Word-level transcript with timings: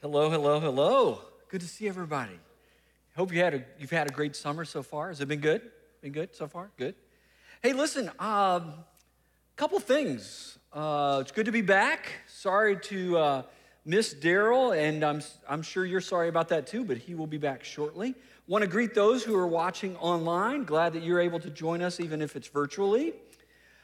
Hello, 0.00 0.30
hello, 0.30 0.60
hello. 0.60 1.22
Good 1.48 1.60
to 1.60 1.66
see 1.66 1.88
everybody. 1.88 2.38
Hope 3.16 3.32
you 3.32 3.40
had 3.40 3.54
a, 3.54 3.64
you've 3.80 3.90
had 3.90 4.08
a 4.08 4.12
great 4.12 4.36
summer 4.36 4.64
so 4.64 4.80
far. 4.80 5.08
Has 5.08 5.20
it 5.20 5.26
been 5.26 5.40
good? 5.40 5.60
Been 6.02 6.12
good 6.12 6.36
so 6.36 6.46
far? 6.46 6.70
Good. 6.76 6.94
Hey, 7.64 7.72
listen, 7.72 8.08
a 8.20 8.24
um, 8.24 8.74
couple 9.56 9.80
things. 9.80 10.56
Uh, 10.72 11.18
it's 11.20 11.32
good 11.32 11.46
to 11.46 11.52
be 11.52 11.62
back. 11.62 12.12
Sorry 12.28 12.78
to 12.82 13.18
uh, 13.18 13.42
miss 13.84 14.14
Daryl, 14.14 14.78
and 14.78 15.02
I'm, 15.02 15.20
I'm 15.48 15.62
sure 15.62 15.84
you're 15.84 16.00
sorry 16.00 16.28
about 16.28 16.50
that 16.50 16.68
too, 16.68 16.84
but 16.84 16.98
he 16.98 17.16
will 17.16 17.26
be 17.26 17.38
back 17.38 17.64
shortly. 17.64 18.14
Want 18.46 18.62
to 18.62 18.68
greet 18.68 18.94
those 18.94 19.24
who 19.24 19.34
are 19.34 19.48
watching 19.48 19.96
online. 19.96 20.62
Glad 20.62 20.92
that 20.92 21.02
you're 21.02 21.20
able 21.20 21.40
to 21.40 21.50
join 21.50 21.82
us, 21.82 21.98
even 21.98 22.22
if 22.22 22.36
it's 22.36 22.46
virtually. 22.46 23.14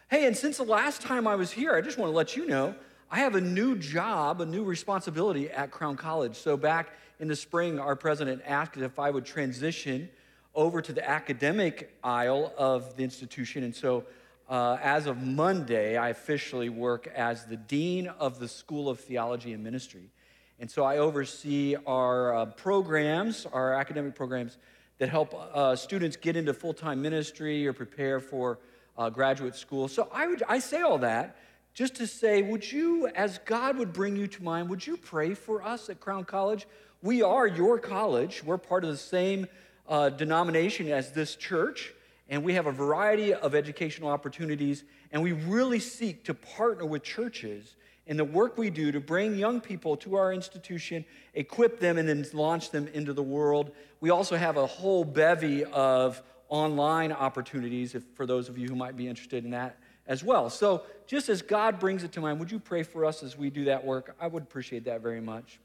Hey, 0.08 0.26
and 0.26 0.36
since 0.36 0.58
the 0.58 0.62
last 0.62 1.02
time 1.02 1.26
I 1.26 1.34
was 1.34 1.50
here, 1.50 1.74
I 1.74 1.80
just 1.80 1.98
want 1.98 2.12
to 2.12 2.16
let 2.16 2.36
you 2.36 2.46
know 2.46 2.76
I 3.10 3.18
have 3.18 3.34
a 3.34 3.40
new 3.40 3.76
job, 3.76 4.40
a 4.40 4.46
new 4.46 4.64
responsibility 4.64 5.50
at 5.50 5.70
Crown 5.70 5.96
College. 5.96 6.36
So, 6.36 6.56
back 6.56 6.90
in 7.20 7.28
the 7.28 7.36
spring, 7.36 7.78
our 7.78 7.96
president 7.96 8.42
asked 8.46 8.76
if 8.76 8.98
I 8.98 9.10
would 9.10 9.24
transition 9.24 10.08
over 10.54 10.80
to 10.80 10.92
the 10.92 11.08
academic 11.08 11.94
aisle 12.02 12.52
of 12.56 12.96
the 12.96 13.04
institution. 13.04 13.62
And 13.62 13.74
so, 13.74 14.04
uh, 14.48 14.78
as 14.82 15.06
of 15.06 15.22
Monday, 15.22 15.96
I 15.96 16.10
officially 16.10 16.68
work 16.68 17.06
as 17.14 17.46
the 17.46 17.56
dean 17.56 18.08
of 18.08 18.38
the 18.38 18.48
School 18.48 18.88
of 18.88 19.00
Theology 19.00 19.52
and 19.52 19.62
Ministry. 19.62 20.10
And 20.58 20.70
so, 20.70 20.84
I 20.84 20.98
oversee 20.98 21.76
our 21.86 22.34
uh, 22.34 22.46
programs, 22.46 23.46
our 23.52 23.74
academic 23.74 24.14
programs 24.14 24.56
that 24.98 25.08
help 25.08 25.34
uh, 25.34 25.76
students 25.76 26.16
get 26.16 26.36
into 26.36 26.54
full 26.54 26.74
time 26.74 27.02
ministry 27.02 27.66
or 27.66 27.72
prepare 27.72 28.18
for 28.18 28.58
uh, 28.96 29.10
graduate 29.10 29.54
school. 29.54 29.88
So, 29.88 30.08
I, 30.12 30.26
would, 30.26 30.42
I 30.48 30.58
say 30.58 30.80
all 30.80 30.98
that 30.98 31.36
just 31.74 31.96
to 31.96 32.06
say, 32.06 32.40
would 32.40 32.70
you, 32.70 33.08
as 33.08 33.38
God 33.38 33.76
would 33.78 33.92
bring 33.92 34.14
you 34.14 34.28
to 34.28 34.42
mind, 34.42 34.70
would 34.70 34.86
you 34.86 34.96
pray 34.96 35.34
for 35.34 35.62
us 35.62 35.90
at 35.90 35.98
Crown 35.98 36.24
College? 36.24 36.68
We 37.02 37.20
are 37.22 37.48
your 37.48 37.80
college. 37.80 38.44
We're 38.44 38.58
part 38.58 38.84
of 38.84 38.90
the 38.90 38.96
same 38.96 39.48
uh, 39.88 40.10
denomination 40.10 40.88
as 40.88 41.10
this 41.10 41.34
church, 41.34 41.92
and 42.28 42.44
we 42.44 42.54
have 42.54 42.66
a 42.66 42.72
variety 42.72 43.34
of 43.34 43.56
educational 43.56 44.08
opportunities, 44.08 44.84
and 45.10 45.20
we 45.20 45.32
really 45.32 45.80
seek 45.80 46.24
to 46.24 46.34
partner 46.34 46.86
with 46.86 47.02
churches 47.02 47.74
in 48.06 48.16
the 48.16 48.24
work 48.24 48.56
we 48.56 48.70
do 48.70 48.92
to 48.92 49.00
bring 49.00 49.36
young 49.36 49.60
people 49.60 49.96
to 49.96 50.14
our 50.14 50.32
institution, 50.32 51.04
equip 51.34 51.80
them, 51.80 51.98
and 51.98 52.08
then 52.08 52.24
launch 52.32 52.70
them 52.70 52.86
into 52.94 53.12
the 53.12 53.22
world. 53.22 53.72
We 54.00 54.10
also 54.10 54.36
have 54.36 54.56
a 54.58 54.66
whole 54.66 55.04
bevy 55.04 55.64
of 55.64 56.22
online 56.48 57.10
opportunities 57.10 57.96
if, 57.96 58.04
for 58.14 58.26
those 58.26 58.48
of 58.48 58.58
you 58.58 58.68
who 58.68 58.76
might 58.76 58.96
be 58.96 59.08
interested 59.08 59.44
in 59.44 59.50
that 59.50 59.78
as 60.06 60.22
well. 60.22 60.50
So, 60.50 60.82
just 61.06 61.28
as 61.28 61.42
God 61.42 61.78
brings 61.78 62.02
it 62.02 62.12
to 62.12 62.20
mind, 62.20 62.40
would 62.40 62.50
you 62.50 62.58
pray 62.58 62.82
for 62.82 63.04
us 63.04 63.22
as 63.22 63.36
we 63.36 63.50
do 63.50 63.66
that 63.66 63.84
work? 63.84 64.16
I 64.18 64.26
would 64.26 64.42
appreciate 64.42 64.84
that 64.84 65.02
very 65.02 65.20
much. 65.20 65.60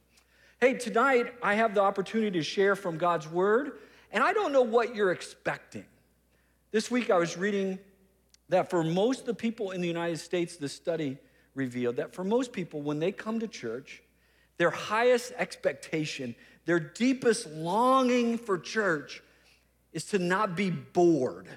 Hey, 0.60 0.74
tonight 0.74 1.34
I 1.42 1.56
have 1.56 1.74
the 1.74 1.82
opportunity 1.82 2.32
to 2.38 2.44
share 2.44 2.76
from 2.76 2.98
God's 2.98 3.28
Word, 3.28 3.80
and 4.12 4.22
I 4.22 4.34
don't 4.34 4.52
know 4.52 4.62
what 4.62 4.96
you're 4.96 5.12
expecting. 5.12 5.86
This 6.72 6.92
week 6.92 7.10
I 7.10 7.18
was 7.18 7.38
reading 7.38 7.80
that 8.50 8.70
for 8.70 8.84
most 8.84 9.22
of 9.22 9.26
the 9.28 9.34
people 9.34 9.72
in 9.72 9.80
the 9.80 9.88
United 9.88 10.18
States, 10.18 10.58
the 10.58 10.68
study 10.68 11.18
revealed 11.56 11.96
that 11.96 12.14
for 12.14 12.24
most 12.24 12.52
people, 12.52 12.82
when 12.82 13.00
they 13.00 13.12
come 13.12 13.40
to 13.40 13.48
church, 13.48 14.04
their 14.58 14.70
highest 14.70 15.32
expectation, 15.38 16.36
their 16.66 16.80
deepest 16.80 17.48
longing 17.48 18.38
for 18.38 18.60
church 18.60 19.24
is 19.94 20.06
to 20.06 20.20
not 20.20 20.56
be 20.56 20.70
bored. 20.70 21.48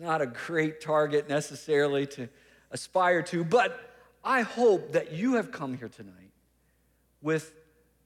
Not 0.00 0.22
a 0.22 0.26
great 0.26 0.80
target 0.80 1.28
necessarily 1.28 2.06
to 2.06 2.28
aspire 2.70 3.22
to, 3.22 3.44
but 3.44 3.78
I 4.24 4.42
hope 4.42 4.92
that 4.92 5.12
you 5.12 5.34
have 5.34 5.52
come 5.52 5.76
here 5.76 5.88
tonight 5.88 6.32
with 7.22 7.54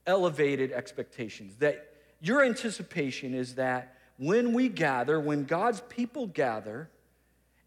elevated 0.05 0.71
expectations, 0.71 1.55
that 1.57 1.93
your 2.21 2.43
anticipation 2.43 3.33
is 3.33 3.55
that 3.55 3.95
when 4.17 4.53
we 4.53 4.69
gather, 4.69 5.19
when 5.19 5.45
God's 5.45 5.81
people 5.89 6.27
gather, 6.27 6.89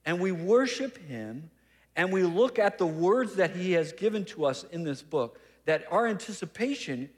and 0.04 0.20
we 0.20 0.32
worship 0.32 0.96
Him, 1.06 1.50
and 1.96 2.12
we 2.12 2.22
look 2.22 2.58
at 2.58 2.78
the 2.78 2.86
words 2.86 3.34
that 3.36 3.56
He 3.56 3.72
has 3.72 3.92
given 3.92 4.24
to 4.26 4.46
us 4.46 4.64
in 4.64 4.84
this 4.84 5.02
book, 5.02 5.40
that 5.64 5.84
our 5.90 6.06
anticipation 6.06 7.10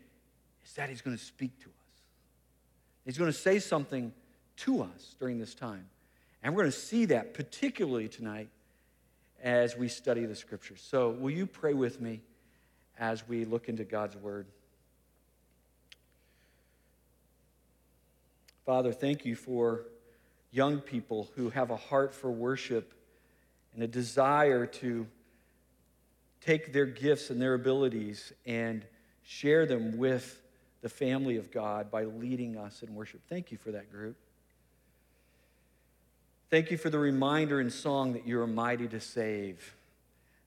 is 0.65 0.73
that 0.75 0.89
He's 0.89 1.01
going 1.01 1.17
to 1.17 1.23
speak 1.23 1.59
to 1.61 1.67
us. 1.67 1.75
He's 3.05 3.19
going 3.19 3.31
to 3.31 3.37
say 3.37 3.59
something 3.59 4.13
to 4.59 4.83
us 4.83 5.15
during 5.19 5.39
this 5.39 5.55
time. 5.55 5.87
And 6.43 6.55
we're 6.55 6.63
going 6.63 6.73
to 6.73 6.79
see 6.79 7.07
that 7.07 7.35
particularly 7.35 8.09
tonight 8.09 8.49
as 9.43 9.77
we 9.77 9.89
study 9.89 10.27
the 10.27 10.35
scriptures. 10.35 10.83
So, 10.87 11.11
will 11.11 11.31
you 11.31 11.47
pray 11.47 11.75
with 11.75 12.01
me 12.01 12.21
as 12.99 13.27
we 13.27 13.45
look 13.45 13.69
into 13.69 13.85
God's 13.85 14.17
word? 14.17 14.47
Father, 18.65 18.93
thank 18.93 19.25
you 19.25 19.35
for 19.35 19.87
young 20.51 20.81
people 20.81 21.29
who 21.37 21.51
have 21.51 21.71
a 21.71 21.77
heart 21.77 22.15
for 22.15 22.31
worship 22.31 22.93
and 23.75 23.83
a 23.83 23.87
desire 23.87 24.67
to 24.67 25.07
take 26.41 26.73
their 26.73 26.87
gifts 26.87 27.31
and 27.31 27.41
their 27.41 27.55
abilities 27.55 28.33
and 28.47 28.85
share 29.23 29.67
them 29.67 29.97
with 29.97 30.43
the 30.83 30.89
family 30.89 31.37
of 31.37 31.51
God 31.51 31.91
by 31.91 32.05
leading 32.05 32.57
us 32.57 32.83
in 32.83 32.95
worship. 32.95 33.21
Thank 33.29 33.53
you 33.53 33.59
for 33.59 33.71
that 33.73 33.91
group. 33.91 34.17
Thank 36.51 36.73
you 36.73 36.77
for 36.77 36.91
the 36.91 36.99
reminder 36.99 37.61
in 37.61 37.71
song 37.71 38.13
that 38.15 38.27
you 38.27 38.41
are 38.41 38.47
mighty 38.47 38.89
to 38.89 38.99
save. 38.99 39.73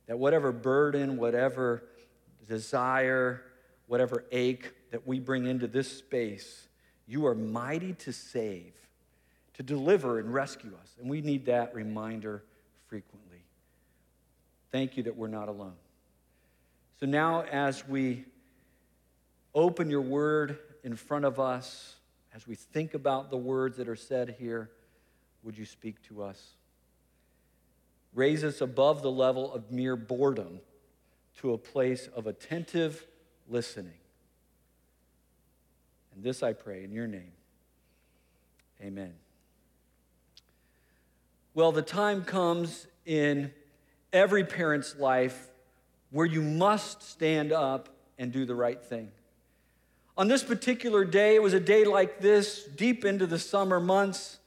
That 0.07 0.19
whatever 0.19 0.51
burden, 0.51 1.15
whatever 1.15 1.81
desire, 2.45 3.41
whatever 3.87 4.25
ache 4.29 4.73
that 4.91 5.07
we 5.07 5.21
bring 5.21 5.45
into 5.45 5.65
this 5.65 5.89
space, 5.89 6.67
you 7.07 7.25
are 7.25 7.33
mighty 7.33 7.93
to 7.93 8.11
save, 8.11 8.73
to 9.53 9.63
deliver 9.63 10.19
and 10.19 10.33
rescue 10.33 10.71
us. 10.81 10.93
And 10.99 11.09
we 11.09 11.21
need 11.21 11.45
that 11.45 11.73
reminder 11.73 12.43
frequently. 12.87 13.43
Thank 14.73 14.97
you 14.97 15.03
that 15.03 15.15
we're 15.15 15.27
not 15.27 15.47
alone. 15.47 15.75
So 16.99 17.05
now, 17.05 17.43
as 17.43 17.87
we 17.87 18.25
open 19.55 19.89
your 19.89 20.01
word 20.01 20.59
in 20.83 20.97
front 20.97 21.23
of 21.23 21.39
us, 21.39 21.95
as 22.35 22.45
we 22.45 22.55
think 22.55 22.93
about 22.93 23.29
the 23.29 23.37
words 23.37 23.77
that 23.77 23.87
are 23.87 23.95
said 23.95 24.35
here, 24.37 24.69
would 25.43 25.57
you 25.57 25.65
speak 25.65 26.01
to 26.03 26.23
us? 26.23 26.55
Raise 28.13 28.43
us 28.43 28.61
above 28.61 29.01
the 29.01 29.11
level 29.11 29.53
of 29.53 29.71
mere 29.71 29.95
boredom 29.95 30.59
to 31.39 31.53
a 31.53 31.57
place 31.57 32.07
of 32.15 32.27
attentive 32.27 33.05
listening. 33.49 33.93
And 36.15 36.23
this 36.23 36.43
I 36.43 36.53
pray 36.53 36.83
in 36.83 36.91
your 36.91 37.07
name. 37.07 37.31
Amen. 38.81 39.13
Well, 41.55 41.71
the 41.71 41.81
time 41.81 42.23
comes 42.23 42.87
in 43.05 43.51
every 44.11 44.43
parent's 44.43 44.95
life 44.97 45.49
where 46.11 46.25
you 46.25 46.41
must 46.41 47.01
stand 47.01 47.51
up 47.51 47.89
and 48.17 48.31
do 48.31 48.45
the 48.45 48.55
right 48.55 48.83
thing. 48.83 49.11
On 50.15 50.27
this 50.27 50.43
particular 50.43 51.03
day, 51.05 51.35
it 51.35 51.41
was 51.41 51.53
a 51.53 51.59
day 51.59 51.85
like 51.85 52.19
this, 52.19 52.63
deep 52.63 53.03
into 53.03 53.25
the 53.25 53.39
summer 53.39 53.79
months. 53.79 54.39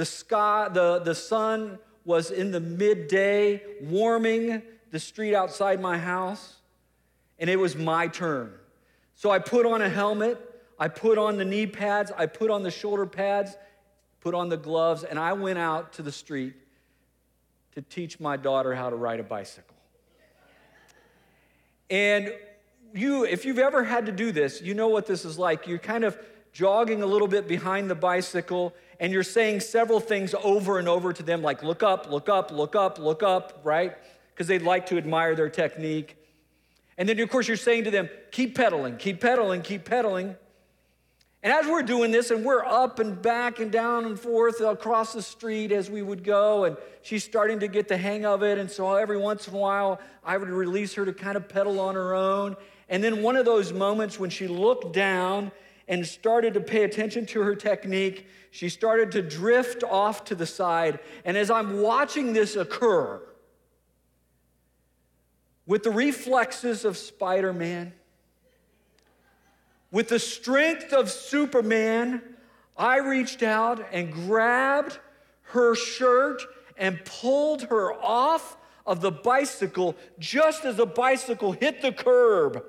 The 0.00 0.06
sky, 0.06 0.70
the, 0.72 1.00
the 1.00 1.14
sun 1.14 1.78
was 2.06 2.30
in 2.30 2.52
the 2.52 2.58
midday, 2.58 3.60
warming 3.82 4.62
the 4.90 4.98
street 4.98 5.34
outside 5.34 5.78
my 5.78 5.98
house, 5.98 6.56
and 7.38 7.50
it 7.50 7.56
was 7.56 7.76
my 7.76 8.08
turn. 8.08 8.50
So 9.14 9.30
I 9.30 9.40
put 9.40 9.66
on 9.66 9.82
a 9.82 9.90
helmet, 9.90 10.38
I 10.78 10.88
put 10.88 11.18
on 11.18 11.36
the 11.36 11.44
knee 11.44 11.66
pads, 11.66 12.10
I 12.16 12.24
put 12.24 12.50
on 12.50 12.62
the 12.62 12.70
shoulder 12.70 13.04
pads, 13.04 13.54
put 14.22 14.34
on 14.34 14.48
the 14.48 14.56
gloves, 14.56 15.04
and 15.04 15.18
I 15.18 15.34
went 15.34 15.58
out 15.58 15.92
to 15.92 16.02
the 16.02 16.12
street 16.12 16.54
to 17.74 17.82
teach 17.82 18.18
my 18.18 18.38
daughter 18.38 18.74
how 18.74 18.88
to 18.88 18.96
ride 18.96 19.20
a 19.20 19.22
bicycle. 19.22 19.76
And 21.90 22.32
you, 22.94 23.26
if 23.26 23.44
you've 23.44 23.58
ever 23.58 23.84
had 23.84 24.06
to 24.06 24.12
do 24.12 24.32
this, 24.32 24.62
you 24.62 24.72
know 24.72 24.88
what 24.88 25.06
this 25.06 25.26
is 25.26 25.38
like. 25.38 25.66
You're 25.66 25.78
kind 25.78 26.04
of 26.04 26.18
jogging 26.52 27.02
a 27.02 27.06
little 27.06 27.28
bit 27.28 27.46
behind 27.46 27.90
the 27.90 27.94
bicycle, 27.94 28.72
and 29.00 29.12
you're 29.12 29.22
saying 29.22 29.60
several 29.60 29.98
things 29.98 30.34
over 30.44 30.78
and 30.78 30.86
over 30.86 31.12
to 31.12 31.22
them, 31.22 31.42
like 31.42 31.62
look 31.62 31.82
up, 31.82 32.10
look 32.10 32.28
up, 32.28 32.52
look 32.52 32.76
up, 32.76 32.98
look 32.98 33.22
up, 33.22 33.60
right? 33.64 33.96
Because 34.28 34.46
they'd 34.46 34.62
like 34.62 34.86
to 34.86 34.98
admire 34.98 35.34
their 35.34 35.48
technique. 35.48 36.16
And 36.98 37.08
then, 37.08 37.18
of 37.18 37.30
course, 37.30 37.48
you're 37.48 37.56
saying 37.56 37.84
to 37.84 37.90
them, 37.90 38.10
keep 38.30 38.54
pedaling, 38.54 38.98
keep 38.98 39.18
pedaling, 39.20 39.62
keep 39.62 39.86
pedaling. 39.86 40.36
And 41.42 41.50
as 41.50 41.66
we're 41.66 41.82
doing 41.82 42.10
this, 42.10 42.30
and 42.30 42.44
we're 42.44 42.62
up 42.62 42.98
and 42.98 43.20
back 43.20 43.58
and 43.58 43.72
down 43.72 44.04
and 44.04 44.20
forth 44.20 44.60
across 44.60 45.14
the 45.14 45.22
street 45.22 45.72
as 45.72 45.88
we 45.88 46.02
would 46.02 46.22
go, 46.22 46.64
and 46.64 46.76
she's 47.00 47.24
starting 47.24 47.60
to 47.60 47.68
get 47.68 47.88
the 47.88 47.96
hang 47.96 48.26
of 48.26 48.42
it. 48.42 48.58
And 48.58 48.70
so 48.70 48.94
every 48.94 49.16
once 49.16 49.48
in 49.48 49.54
a 49.54 49.56
while, 49.56 49.98
I 50.22 50.36
would 50.36 50.50
release 50.50 50.92
her 50.94 51.06
to 51.06 51.14
kind 51.14 51.38
of 51.38 51.48
pedal 51.48 51.80
on 51.80 51.94
her 51.94 52.14
own. 52.14 52.54
And 52.90 53.02
then 53.02 53.22
one 53.22 53.36
of 53.36 53.46
those 53.46 53.72
moments 53.72 54.18
when 54.18 54.28
she 54.28 54.46
looked 54.46 54.92
down 54.92 55.52
and 55.90 56.06
started 56.06 56.54
to 56.54 56.60
pay 56.60 56.84
attention 56.84 57.26
to 57.26 57.40
her 57.42 57.56
technique. 57.56 58.28
She 58.52 58.68
started 58.68 59.10
to 59.12 59.22
drift 59.22 59.82
off 59.82 60.24
to 60.26 60.36
the 60.36 60.46
side. 60.46 61.00
And 61.24 61.36
as 61.36 61.50
I'm 61.50 61.82
watching 61.82 62.32
this 62.32 62.54
occur, 62.54 63.20
with 65.66 65.82
the 65.82 65.90
reflexes 65.90 66.84
of 66.84 66.96
Spider 66.96 67.52
Man, 67.52 67.92
with 69.90 70.08
the 70.08 70.20
strength 70.20 70.92
of 70.92 71.10
Superman, 71.10 72.22
I 72.76 72.98
reached 72.98 73.42
out 73.42 73.84
and 73.92 74.12
grabbed 74.12 75.00
her 75.42 75.74
shirt 75.74 76.40
and 76.76 77.04
pulled 77.04 77.62
her 77.62 77.92
off 77.94 78.56
of 78.86 79.00
the 79.00 79.10
bicycle 79.10 79.96
just 80.20 80.64
as 80.64 80.76
the 80.76 80.86
bicycle 80.86 81.50
hit 81.50 81.82
the 81.82 81.90
curb. 81.90 82.64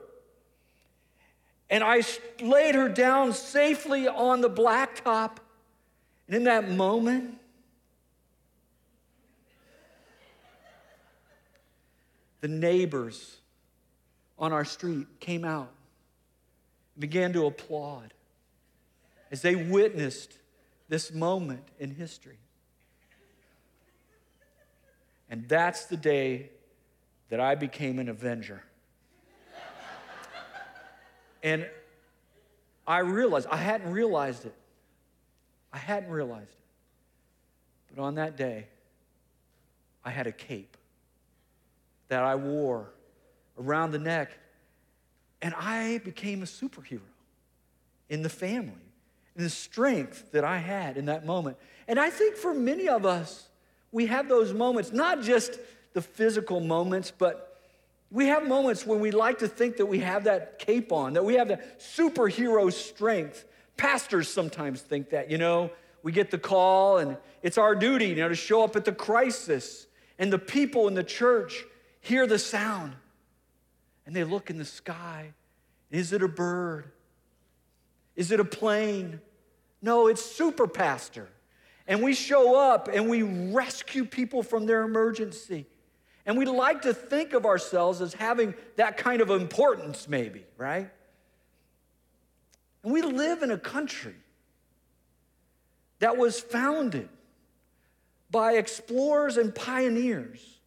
And 1.72 1.86
I 1.86 2.02
laid 2.42 2.76
her 2.76 2.90
down 2.90 3.32
safely 3.32 4.06
on 4.06 4.42
the 4.42 4.50
blacktop. 4.50 5.38
And 6.28 6.36
in 6.36 6.44
that 6.44 6.70
moment, 6.70 7.40
the 12.42 12.50
neighbors 12.50 13.38
on 14.38 14.52
our 14.52 14.66
street 14.66 15.08
came 15.22 15.46
out 15.46 15.72
and 16.96 17.02
began 17.02 17.32
to 17.34 17.46
applaud 17.46 18.14
as 19.32 19.42
they 19.42 19.56
witnessed 19.56 20.38
this 20.90 21.14
moment 21.14 21.64
in 21.80 21.96
history. 21.96 22.38
And 25.30 25.48
that's 25.48 25.86
the 25.86 25.96
day 25.96 26.50
that 27.30 27.40
I 27.40 27.56
became 27.56 27.98
an 27.98 28.10
avenger. 28.10 28.62
And 31.44 31.68
I 32.86 33.00
realized, 33.00 33.48
I 33.50 33.58
hadn't 33.58 33.92
realized 33.92 34.46
it. 34.46 34.56
I 35.72 35.78
hadn't 35.78 36.10
realized 36.10 36.50
it. 36.50 37.96
But 37.96 38.02
on 38.02 38.16
that 38.16 38.38
day, 38.38 38.68
I 40.04 40.10
had 40.10 40.28
a 40.28 40.32
cape 40.32 40.78
that 42.08 42.24
I 42.24 42.36
wore 42.36 42.90
around 43.60 43.92
the 43.92 44.00
neck, 44.00 44.38
and 45.42 45.54
I 45.56 46.00
became 46.00 46.42
a 46.42 46.46
superhero 46.46 47.00
in 48.10 48.22
the 48.22 48.30
family, 48.30 48.74
in 49.36 49.44
the 49.44 49.50
strength 49.50 50.32
that 50.32 50.44
I 50.44 50.58
had 50.58 50.98
in 50.98 51.06
that 51.06 51.26
moment. 51.26 51.58
And 51.88 52.00
I 52.00 52.10
think 52.10 52.36
for 52.36 52.54
many 52.54 52.90
of 52.90 53.06
us, 53.06 53.48
we 53.92 54.08
have 54.08 54.28
those 54.28 54.54
moments, 54.54 54.92
not 54.92 55.22
just 55.22 55.60
the 55.94 56.02
physical 56.02 56.60
moments, 56.60 57.12
but 57.18 57.51
we 58.12 58.28
have 58.28 58.46
moments 58.46 58.86
when 58.86 59.00
we 59.00 59.12
like 59.12 59.40
to 59.40 59.48
think 59.48 59.78
that 59.78 59.86
we 59.86 60.00
have 60.00 60.26
that 60.26 60.60
cape 60.60 60.92
on, 60.92 61.14
that 61.14 61.24
we 61.24 61.36
have 61.36 61.48
that 61.48 61.80
superhero 61.80 62.72
strength. 62.72 63.46
Pastors 63.78 64.28
sometimes 64.28 64.82
think 64.82 65.10
that, 65.12 65.32
you 65.32 65.38
know, 65.38 65.72
we 66.04 66.12
get 66.12 66.30
the 66.30 66.38
call 66.38 66.98
and 66.98 67.16
it's 67.42 67.58
our 67.58 67.74
duty, 67.74 68.08
you 68.08 68.16
know, 68.16 68.30
to 68.30 68.36
show 68.36 68.64
up 68.64 68.76
at 68.76 68.84
the 68.84 68.92
crisis. 68.92 69.88
And 70.20 70.32
the 70.32 70.40
people 70.40 70.88
in 70.88 70.94
the 70.94 71.04
church 71.04 71.64
hear 72.02 72.28
the 72.28 72.38
sound 72.38 72.94
and 74.06 74.16
they 74.16 74.24
look 74.24 74.50
in 74.50 74.58
the 74.58 74.66
sky. 74.66 75.34
Is 75.90 76.12
it 76.12 76.22
a 76.22 76.28
bird? 76.28 76.92
Is 78.16 78.32
it 78.32 78.40
a 78.40 78.46
plane? 78.46 79.22
No, 79.82 80.08
it's 80.08 80.24
super 80.24 80.68
pastor 80.68 81.30
and 81.88 82.02
we 82.02 82.14
show 82.14 82.58
up 82.58 82.88
and 82.88 83.10
we 83.10 83.22
rescue 83.22 84.06
people 84.06 84.44
from 84.44 84.66
their 84.66 84.84
emergency. 84.84 85.66
And 86.32 86.38
we 86.38 86.46
like 86.46 86.84
to 86.84 86.94
think 86.94 87.34
of 87.34 87.46
ourselves 87.46 88.00
as 88.00 88.14
having 88.14 88.54
that 88.78 88.96
kind 88.96 89.22
of 89.22 89.30
importance, 89.32 90.08
maybe, 90.08 90.46
right? 90.56 90.90
And 92.84 92.94
we 92.94 93.02
live 93.02 93.44
in 93.44 93.52
a 93.52 93.58
country 93.58 94.16
that 96.00 96.16
was 96.16 96.40
founded 96.40 97.10
by 98.30 98.54
explorers 98.54 99.36
and 99.36 99.54
pioneers 99.54 100.62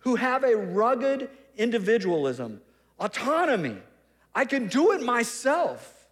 who 0.00 0.16
have 0.16 0.42
a 0.42 0.56
rugged 0.56 1.30
individualism, 1.56 2.60
autonomy. 2.98 3.76
I 4.34 4.44
can 4.44 4.66
do 4.66 4.90
it 4.90 5.00
myself. 5.00 6.08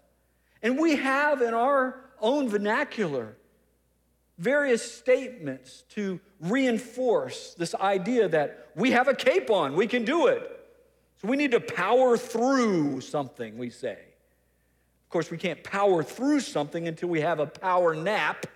And 0.62 0.78
we 0.78 0.94
have 0.94 1.43
in 1.43 1.54
our 1.54 2.04
own 2.20 2.49
vernacular 2.49 3.34
various 4.43 4.83
statements 4.83 5.85
to 5.91 6.19
reinforce 6.41 7.55
this 7.55 7.77
idea 7.77 8.29
that 8.29 8.67
we 8.75 8.91
have 8.91 9.06
a 9.06 9.15
cape 9.15 9.50
on, 9.50 9.77
we 9.77 9.87
can 9.87 10.05
do 10.05 10.27
it. 10.27 10.43
So 11.21 11.29
we 11.29 11.37
need 11.37 11.53
to 11.53 11.61
power 11.61 12.17
through 12.17 13.03
something, 13.03 13.56
we 13.56 13.71
say. 13.71 13.93
Of 13.93 15.11
course, 15.11 15.31
we 15.31 15.39
can't 15.39 15.62
power 15.62 16.03
through 16.03 16.41
something 16.41 16.89
until 16.89 17.09
we 17.09 17.21
have 17.21 17.39
a 17.39 17.47
power 17.47 17.94
nap, 17.94 18.47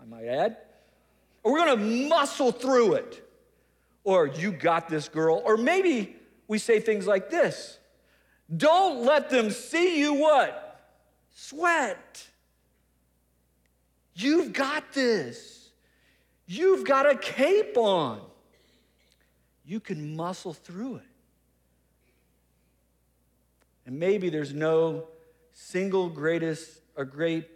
I 0.00 0.04
might 0.04 0.26
add. 0.26 0.56
Or 1.42 1.52
we're 1.52 1.66
gonna 1.66 2.08
muscle 2.08 2.52
through 2.52 2.94
it. 2.94 3.28
Or 4.04 4.28
you 4.28 4.52
got 4.52 4.88
this 4.88 5.08
girl. 5.08 5.42
Or 5.44 5.56
maybe 5.56 6.14
we 6.46 6.58
say 6.58 6.78
things 6.78 7.08
like 7.08 7.28
this 7.28 7.78
Don't 8.56 9.04
let 9.04 9.30
them 9.30 9.50
see 9.50 9.98
you 9.98 10.14
what? 10.14 10.92
Sweat. 11.34 12.28
You've 14.14 14.52
got 14.52 14.92
this. 14.92 15.70
You've 16.46 16.84
got 16.84 17.10
a 17.10 17.16
cape 17.16 17.76
on. 17.76 18.20
You 19.66 19.80
can 19.80 20.14
muscle 20.14 20.52
through 20.52 20.96
it. 20.96 21.02
And 23.86 23.98
maybe 23.98 24.30
there's 24.30 24.52
no 24.52 25.08
single 25.52 26.08
greatest 26.08 26.80
or 26.96 27.04
great 27.04 27.48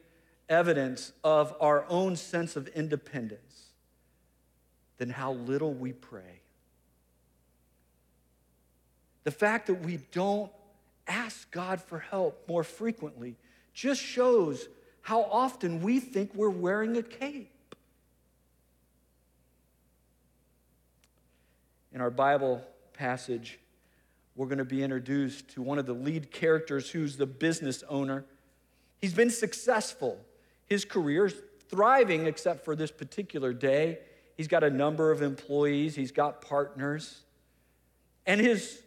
evidence 0.49 1.13
of 1.23 1.55
our 1.61 1.85
own 1.89 2.17
sense 2.17 2.57
of 2.57 2.69
independence 2.69 3.67
than 4.97 5.11
how 5.11 5.33
little 5.33 5.73
we 5.73 5.93
pray. 5.93 6.41
The 9.25 9.31
fact 9.31 9.67
that 9.67 9.85
we 9.85 9.99
don't 10.13 10.51
ask 11.07 11.51
God 11.51 11.81
for 11.81 11.99
help 11.99 12.49
more 12.49 12.65
frequently 12.65 13.37
just 13.75 14.01
shows 14.01 14.69
how 15.09 15.23
often 15.23 15.81
we 15.81 16.01
think 16.01 16.35
we're 16.35 16.51
wearing 16.51 16.95
a 16.99 17.03
cape. 17.03 17.75
In 21.95 22.03
our 22.03 22.11
Bible 22.11 22.63
passage, 22.93 23.59
we're 24.37 24.49
going 24.49 24.59
to 24.59 24.67
be 24.67 24.83
introduced 24.83 25.49
to 25.55 25.63
one 25.63 25.79
of 25.79 25.87
the 25.87 25.95
lead 25.95 26.31
characters 26.31 26.91
who's 26.91 27.17
the 27.17 27.25
business 27.25 27.83
owner. 27.89 28.27
He's 29.01 29.15
been 29.15 29.31
successful. 29.31 30.19
His 30.67 30.85
career's 30.85 31.33
thriving 31.71 32.27
except 32.27 32.63
for 32.63 32.77
this 32.77 32.91
particular 32.91 33.55
day. 33.55 34.01
He's 34.37 34.47
got 34.47 34.63
a 34.63 34.69
number 34.69 35.11
of 35.11 35.23
employees, 35.23 35.95
he's 35.95 36.13
got 36.13 36.43
partners, 36.43 37.23
and 38.27 38.43
his 38.43 38.83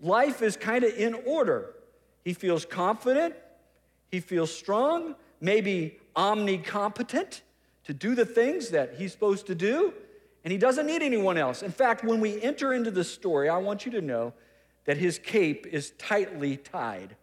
life 0.00 0.42
is 0.42 0.54
kind 0.54 0.84
of 0.84 0.92
in 0.92 1.14
order. 1.24 1.72
He 2.26 2.34
feels 2.34 2.66
confident, 2.66 3.36
he 4.10 4.20
feels 4.20 4.54
strong, 4.54 5.14
maybe 5.42 5.98
omnicompetent 6.16 7.42
to 7.84 7.92
do 7.92 8.14
the 8.14 8.24
things 8.24 8.70
that 8.70 8.94
he's 8.94 9.12
supposed 9.12 9.46
to 9.48 9.54
do, 9.54 9.92
and 10.44 10.52
he 10.52 10.56
doesn't 10.56 10.86
need 10.86 11.02
anyone 11.02 11.36
else. 11.36 11.62
In 11.62 11.72
fact, 11.72 12.04
when 12.04 12.20
we 12.20 12.40
enter 12.40 12.72
into 12.72 12.92
the 12.92 13.04
story, 13.04 13.48
I 13.48 13.58
want 13.58 13.84
you 13.84 13.92
to 13.92 14.00
know 14.00 14.32
that 14.84 14.96
his 14.96 15.18
cape 15.18 15.66
is 15.66 15.90
tightly 15.98 16.56
tied 16.56 17.16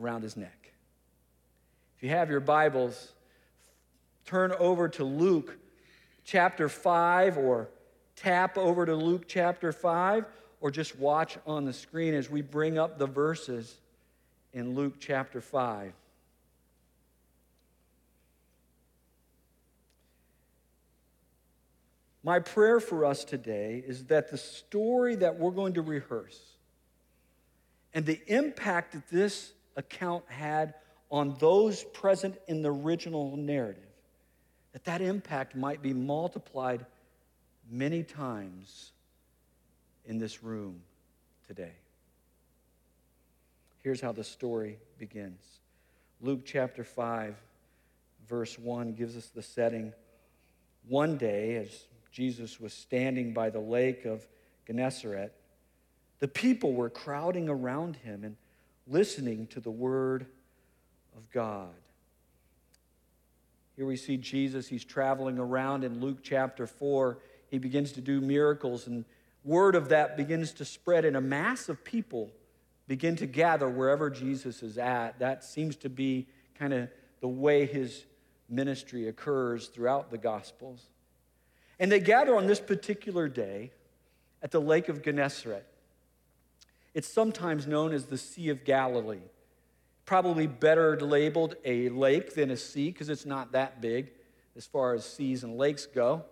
around 0.00 0.22
his 0.22 0.36
neck. 0.36 0.72
If 1.96 2.02
you 2.02 2.10
have 2.10 2.30
your 2.30 2.40
Bibles, 2.40 3.12
turn 4.26 4.52
over 4.58 4.88
to 4.90 5.04
Luke 5.04 5.56
chapter 6.24 6.68
5 6.68 7.38
or 7.38 7.68
tap 8.14 8.58
over 8.58 8.84
to 8.84 8.94
Luke 8.94 9.24
chapter 9.26 9.72
5 9.72 10.26
or 10.60 10.70
just 10.70 10.98
watch 10.98 11.38
on 11.46 11.64
the 11.64 11.72
screen 11.72 12.14
as 12.14 12.30
we 12.30 12.42
bring 12.42 12.78
up 12.78 12.98
the 12.98 13.06
verses 13.06 13.78
in 14.52 14.74
Luke 14.74 14.94
chapter 15.00 15.40
5. 15.40 15.92
My 22.24 22.38
prayer 22.38 22.78
for 22.78 23.04
us 23.04 23.24
today 23.24 23.82
is 23.86 24.04
that 24.04 24.30
the 24.30 24.38
story 24.38 25.16
that 25.16 25.38
we're 25.38 25.50
going 25.50 25.74
to 25.74 25.82
rehearse 25.82 26.40
and 27.94 28.06
the 28.06 28.20
impact 28.26 28.92
that 28.92 29.08
this 29.10 29.52
account 29.76 30.24
had 30.28 30.74
on 31.10 31.36
those 31.40 31.84
present 31.92 32.38
in 32.46 32.62
the 32.62 32.72
original 32.72 33.36
narrative, 33.36 33.82
that 34.72 34.84
that 34.84 35.02
impact 35.02 35.56
might 35.56 35.82
be 35.82 35.92
multiplied 35.92 36.86
many 37.70 38.02
times 38.02 38.92
in 40.06 40.18
this 40.18 40.42
room 40.42 40.80
today. 41.46 41.72
Here's 43.82 44.00
how 44.00 44.12
the 44.12 44.24
story 44.24 44.78
begins 44.98 45.42
Luke 46.20 46.42
chapter 46.44 46.84
5, 46.84 47.34
verse 48.28 48.58
1 48.58 48.92
gives 48.92 49.16
us 49.16 49.26
the 49.26 49.42
setting. 49.42 49.92
One 50.88 51.16
day, 51.16 51.56
as 51.56 51.84
Jesus 52.12 52.60
was 52.60 52.72
standing 52.72 53.32
by 53.32 53.50
the 53.50 53.58
lake 53.58 54.04
of 54.04 54.26
Gennesaret, 54.66 55.34
the 56.20 56.28
people 56.28 56.74
were 56.74 56.90
crowding 56.90 57.48
around 57.48 57.96
him 57.96 58.22
and 58.22 58.36
listening 58.86 59.46
to 59.48 59.60
the 59.60 59.70
word 59.70 60.26
of 61.16 61.28
God. 61.30 61.70
Here 63.76 63.86
we 63.86 63.96
see 63.96 64.18
Jesus, 64.18 64.68
he's 64.68 64.84
traveling 64.84 65.38
around 65.38 65.82
in 65.82 66.00
Luke 66.00 66.18
chapter 66.22 66.66
4. 66.66 67.18
He 67.50 67.58
begins 67.58 67.92
to 67.92 68.00
do 68.00 68.20
miracles, 68.20 68.86
and 68.86 69.04
word 69.44 69.74
of 69.74 69.88
that 69.88 70.16
begins 70.16 70.52
to 70.52 70.64
spread, 70.64 71.04
and 71.04 71.16
a 71.16 71.20
mass 71.20 71.68
of 71.68 71.82
people 71.82 72.30
begin 72.86 73.16
to 73.16 73.26
gather 73.26 73.68
wherever 73.68 74.10
Jesus 74.10 74.62
is 74.62 74.76
at. 74.76 75.18
That 75.18 75.42
seems 75.42 75.76
to 75.76 75.88
be 75.88 76.26
kind 76.58 76.74
of 76.74 76.88
the 77.20 77.28
way 77.28 77.64
his 77.64 78.04
ministry 78.48 79.08
occurs 79.08 79.68
throughout 79.68 80.10
the 80.10 80.18
Gospels. 80.18 80.88
And 81.82 81.90
they 81.90 81.98
gather 81.98 82.36
on 82.36 82.46
this 82.46 82.60
particular 82.60 83.28
day 83.28 83.72
at 84.40 84.52
the 84.52 84.60
Lake 84.60 84.88
of 84.88 85.02
Gennesaret. 85.02 85.66
It's 86.94 87.08
sometimes 87.08 87.66
known 87.66 87.92
as 87.92 88.04
the 88.04 88.16
Sea 88.16 88.50
of 88.50 88.64
Galilee. 88.64 89.18
Probably 90.04 90.46
better 90.46 90.96
labeled 91.00 91.56
a 91.64 91.88
lake 91.88 92.36
than 92.36 92.52
a 92.52 92.56
sea 92.56 92.90
because 92.90 93.08
it's 93.08 93.26
not 93.26 93.50
that 93.50 93.80
big 93.80 94.12
as 94.56 94.64
far 94.64 94.94
as 94.94 95.04
seas 95.04 95.42
and 95.42 95.58
lakes 95.58 95.86
go. 95.86 96.24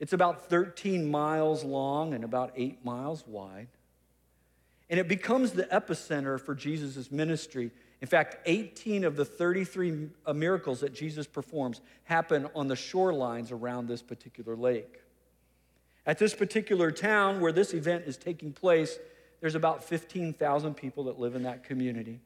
It's 0.00 0.12
about 0.12 0.50
13 0.50 1.10
miles 1.10 1.64
long 1.64 2.12
and 2.12 2.22
about 2.22 2.52
eight 2.54 2.84
miles 2.84 3.26
wide. 3.26 3.68
And 4.90 5.00
it 5.00 5.08
becomes 5.08 5.52
the 5.52 5.64
epicenter 5.64 6.38
for 6.38 6.54
Jesus' 6.54 7.10
ministry. 7.10 7.70
In 8.00 8.06
fact, 8.06 8.36
18 8.46 9.04
of 9.04 9.16
the 9.16 9.24
33 9.24 10.08
uh, 10.24 10.32
miracles 10.32 10.80
that 10.80 10.94
Jesus 10.94 11.26
performs 11.26 11.80
happen 12.04 12.48
on 12.54 12.68
the 12.68 12.74
shorelines 12.74 13.50
around 13.50 13.88
this 13.88 14.02
particular 14.02 14.54
lake. 14.54 15.00
At 16.06 16.18
this 16.18 16.34
particular 16.34 16.90
town 16.90 17.40
where 17.40 17.52
this 17.52 17.74
event 17.74 18.04
is 18.06 18.16
taking 18.16 18.52
place, 18.52 18.98
there's 19.40 19.56
about 19.56 19.84
15,000 19.84 20.74
people 20.74 21.04
that 21.04 21.18
live 21.18 21.34
in 21.34 21.42
that 21.42 21.64
community. 21.64 22.20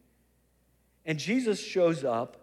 And 1.07 1.19
Jesus 1.19 1.59
shows 1.59 2.05
up 2.05 2.37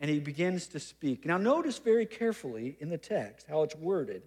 and 0.00 0.10
he 0.10 0.20
begins 0.20 0.66
to 0.68 0.80
speak. 0.80 1.26
Now, 1.26 1.38
notice 1.38 1.78
very 1.78 2.06
carefully 2.06 2.76
in 2.80 2.88
the 2.88 2.98
text 2.98 3.46
how 3.48 3.62
it's 3.62 3.74
worded. 3.76 4.16
It 4.16 4.22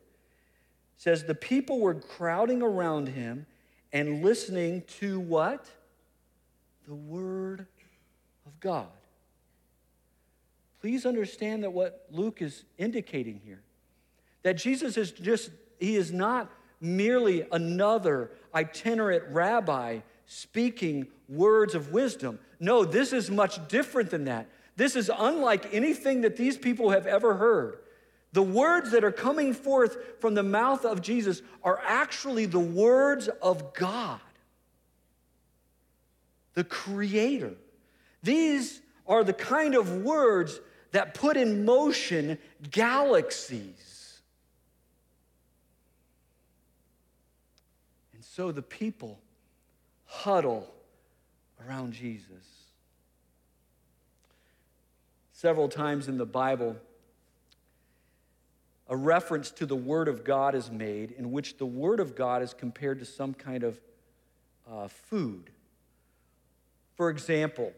says, 0.98 1.24
The 1.24 1.36
people 1.36 1.80
were 1.80 1.96
crowding 1.96 2.62
around 2.62 3.08
him 3.08 3.46
and 3.94 4.24
listening 4.24 4.84
to 5.00 5.20
what? 5.20 5.66
The 6.88 6.96
word 6.96 7.68
of 8.50 8.60
God. 8.60 8.88
Please 10.82 11.06
understand 11.06 11.64
that 11.64 11.72
what 11.72 12.06
Luke 12.10 12.42
is 12.42 12.64
indicating 12.78 13.42
here, 13.44 13.62
that 14.44 14.54
Jesus 14.54 14.98
is 14.98 15.12
just, 15.12 15.52
he 15.80 15.96
is 15.96 16.12
not 16.12 16.50
merely 16.82 17.46
another 17.52 18.32
itinerant 18.56 19.24
rabbi 19.30 20.00
speaking 20.26 21.06
words 21.28 21.76
of 21.76 21.92
wisdom. 21.92 22.40
No, 22.60 22.86
this 22.86 23.14
is 23.14 23.30
much 23.30 23.68
different 23.68 24.10
than 24.10 24.26
that. 24.26 24.48
This 24.76 24.96
is 24.96 25.12
unlike 25.16 25.74
anything 25.74 26.22
that 26.22 26.38
these 26.38 26.58
people 26.58 26.90
have 26.90 27.06
ever 27.06 27.36
heard. 27.36 27.80
The 28.32 28.42
words 28.42 28.92
that 28.92 29.04
are 29.04 29.12
coming 29.12 29.54
forth 29.54 29.98
from 30.20 30.34
the 30.34 30.44
mouth 30.44 30.86
of 30.86 31.02
Jesus 31.02 31.42
are 31.64 31.82
actually 31.84 32.46
the 32.46 32.60
words 32.60 33.28
of 33.28 33.74
God, 33.74 34.22
the 36.54 36.64
Creator. 36.64 37.56
These 38.24 38.82
are 39.08 39.24
the 39.24 39.34
kind 39.34 39.76
of 39.76 39.98
words 40.04 40.60
that 40.92 41.14
put 41.14 41.38
in 41.38 41.66
motion 41.66 42.38
galaxies. 42.72 44.20
And 48.14 48.24
so 48.24 48.52
the 48.52 48.62
people 48.62 49.20
huddle 50.06 50.72
around 51.66 51.94
Jesus. 51.94 52.26
Several 55.34 55.70
times 55.70 56.08
in 56.08 56.18
the 56.18 56.26
Bible, 56.26 56.76
a 58.90 58.96
reference 58.96 59.52
to 59.52 59.66
the 59.66 59.76
Word 59.76 60.08
of 60.08 60.24
God 60.24 60.56
is 60.56 60.70
made 60.72 61.12
in 61.12 61.32
which 61.32 61.58
the 61.58 61.66
Word 61.66 62.00
of 62.00 62.16
God 62.16 62.42
is 62.42 62.54
compared 62.54 63.00
to 63.00 63.06
some 63.06 63.34
kind 63.34 63.64
of 63.64 63.80
uh, 64.70 64.88
food. 64.88 65.52
For 66.96 67.10
example, 67.10 67.72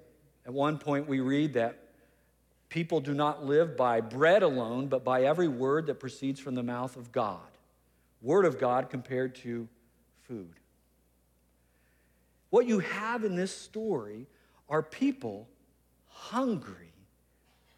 at 0.51 0.55
one 0.55 0.77
point 0.77 1.07
we 1.07 1.21
read 1.21 1.53
that 1.53 1.77
people 2.67 2.99
do 2.99 3.13
not 3.13 3.45
live 3.45 3.77
by 3.77 4.01
bread 4.01 4.43
alone, 4.43 4.87
but 4.87 5.01
by 5.01 5.23
every 5.23 5.47
word 5.47 5.85
that 5.85 5.97
proceeds 6.01 6.41
from 6.41 6.55
the 6.55 6.63
mouth 6.63 6.97
of 6.97 7.09
God. 7.13 7.39
Word 8.21 8.43
of 8.43 8.59
God 8.59 8.89
compared 8.89 9.33
to 9.35 9.69
food. 10.23 10.51
What 12.49 12.65
you 12.65 12.79
have 12.79 13.23
in 13.23 13.37
this 13.37 13.55
story 13.55 14.27
are 14.67 14.83
people 14.83 15.47
hungry 16.09 16.91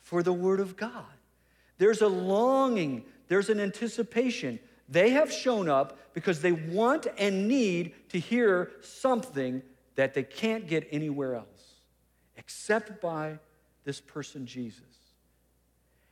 for 0.02 0.24
the 0.24 0.34
Word 0.34 0.60
of 0.60 0.76
God. 0.76 1.06
There's 1.78 2.02
a 2.02 2.08
longing, 2.08 3.04
there's 3.28 3.50
an 3.50 3.60
anticipation. 3.60 4.58
They 4.90 5.12
have 5.12 5.32
shown 5.32 5.70
up 5.70 6.00
because 6.16 6.42
they 6.42 6.54
want 6.54 7.06
and 7.20 7.48
need 7.48 7.94
to 8.10 8.20
hear 8.20 8.72
something 8.82 9.62
that 9.94 10.16
they 10.16 10.24
can't 10.24 10.66
get 10.66 10.88
anywhere 10.92 11.36
else 11.36 11.53
except 12.46 13.02
by 13.02 13.40
this 13.84 14.02
person, 14.02 14.46
Jesus. 14.46 14.82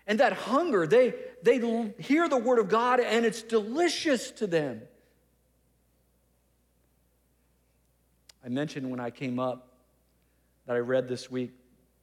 And 0.07 0.19
that 0.19 0.33
hunger, 0.33 0.87
they, 0.87 1.13
they 1.43 1.59
hear 1.99 2.27
the 2.27 2.37
Word 2.37 2.59
of 2.59 2.69
God 2.69 2.99
and 2.99 3.25
it's 3.25 3.41
delicious 3.41 4.31
to 4.31 4.47
them. 4.47 4.81
I 8.43 8.49
mentioned 8.49 8.89
when 8.89 8.99
I 8.99 9.11
came 9.11 9.39
up 9.39 9.67
that 10.65 10.75
I 10.75 10.79
read 10.79 11.07
this 11.07 11.29
week 11.29 11.51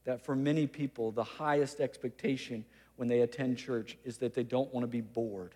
that 0.04 0.24
for 0.24 0.36
many 0.36 0.66
people, 0.66 1.10
the 1.10 1.24
highest 1.24 1.80
expectation 1.80 2.64
when 2.96 3.08
they 3.08 3.20
attend 3.20 3.58
church 3.58 3.98
is 4.04 4.18
that 4.18 4.34
they 4.34 4.44
don't 4.44 4.72
want 4.72 4.84
to 4.84 4.88
be 4.88 5.00
bored. 5.00 5.54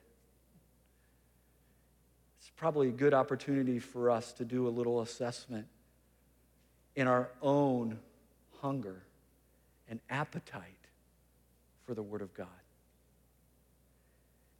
It's 2.41 2.50
probably 2.57 2.88
a 2.88 2.93
good 2.93 3.14
opportunity 3.14 3.79
for 3.79 4.11
us 4.11 4.33
to 4.35 4.45
do 4.45 4.67
a 4.67 4.71
little 4.71 5.00
assessment 5.00 5.67
in 6.97 7.07
our 7.07 7.31
own 7.41 7.99
hunger 8.62 9.02
and 9.90 10.00
appetite 10.09 10.64
for 11.85 11.95
the 11.95 12.02
Word 12.02 12.23
of 12.23 12.33
God. 12.33 12.47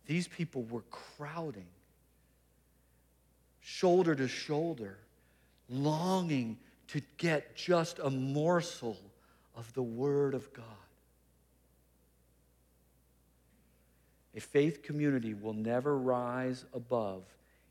These 0.07 0.29
people 0.29 0.65
were 0.65 0.83
crowding, 0.91 1.69
shoulder 3.61 4.15
to 4.15 4.29
shoulder 4.29 4.99
longing 5.69 6.59
to 6.89 7.01
get 7.17 7.57
just 7.57 7.99
a 7.99 8.11
morsel 8.11 8.99
of 9.57 9.73
the 9.75 9.83
Word 9.83 10.35
of 10.35 10.53
God. 10.53 10.65
A 14.35 14.41
faith 14.41 14.83
community 14.83 15.35
will 15.35 15.53
never 15.53 15.97
rise 15.97 16.65
above 16.75 17.23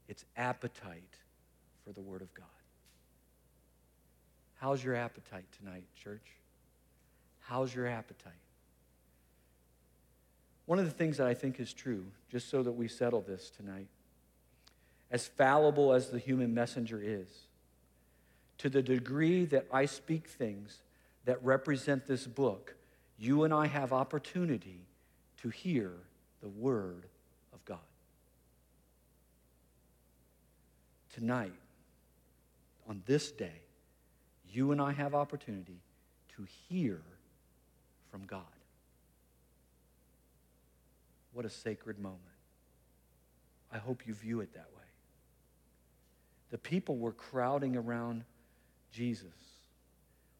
its 0.08 0.26
appetite 0.38 1.18
for 1.84 1.92
the 1.92 2.02
Word 2.02 2.22
of 2.22 2.34
God. 2.34 2.46
How's 4.62 4.84
your 4.84 4.94
appetite 4.94 5.46
tonight, 5.58 5.86
church? 6.04 6.22
How's 7.40 7.74
your 7.74 7.88
appetite? 7.88 8.32
One 10.68 10.78
of 10.78 10.86
the 10.86 10.92
things 10.92 11.18
that 11.18 11.26
I 11.26 11.34
think 11.34 11.60
is 11.60 11.74
true, 11.74 12.06
just 12.30 12.48
so 12.48 12.62
that 12.62 12.74
we 12.74 12.88
settle 12.88 13.22
this 13.22 13.50
tonight, 13.50 13.88
as 15.10 15.26
fallible 15.26 15.94
as 15.94 16.10
the 16.10 16.20
human 16.20 16.54
messenger 16.54 17.02
is, 17.04 17.28
to 18.60 18.70
the 18.70 18.84
degree 18.84 19.46
that 19.46 19.66
I 19.74 19.88
speak 19.88 20.28
things 20.28 20.78
that 21.26 21.44
represent 21.44 22.06
this 22.06 22.28
book, 22.28 22.76
you 23.18 23.44
and 23.44 23.52
I 23.52 23.66
have 23.66 23.92
opportunity 23.92 24.86
to 25.42 25.50
hear 25.50 25.92
the 26.40 26.50
word 26.50 27.08
of 27.52 27.66
God. 27.66 27.80
Tonight, 31.16 31.56
on 32.88 33.02
this 33.08 33.32
day, 33.32 33.62
you 34.52 34.72
and 34.72 34.82
I 34.82 34.92
have 34.92 35.16
opportunity 35.16 35.80
to 36.36 36.46
hear 36.68 37.02
from 38.12 38.26
God. 38.26 38.42
What 41.34 41.46
a 41.46 41.50
sacred 41.50 41.98
moment. 41.98 42.20
I 43.72 43.78
hope 43.78 44.06
you 44.06 44.14
view 44.14 44.42
it 44.42 44.54
that 44.54 44.68
way. 44.76 44.82
The 46.50 46.58
people 46.58 46.98
were 46.98 47.14
crowding 47.14 47.78
around 47.78 48.26
Jesus, 48.92 49.28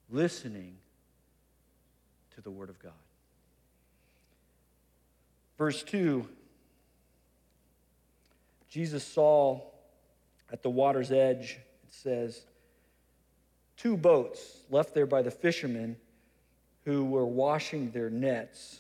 listening 0.10 0.76
to 2.36 2.42
the 2.42 2.52
Word 2.52 2.70
of 2.70 2.80
God. 2.80 2.92
Verse 5.58 5.84
2 5.84 6.28
Jesus 8.68 9.04
saw 9.04 9.60
at 10.50 10.64
the 10.64 10.70
water's 10.70 11.12
edge, 11.12 11.60
it 11.84 11.94
says, 11.94 12.46
two 13.82 13.98
boats 13.98 14.58
left 14.70 14.94
there 14.94 15.08
by 15.08 15.24
the 15.24 15.32
fishermen 15.32 15.96
who 16.86 17.04
were 17.06 17.26
washing 17.26 17.90
their 17.92 18.10
nets. 18.10 18.80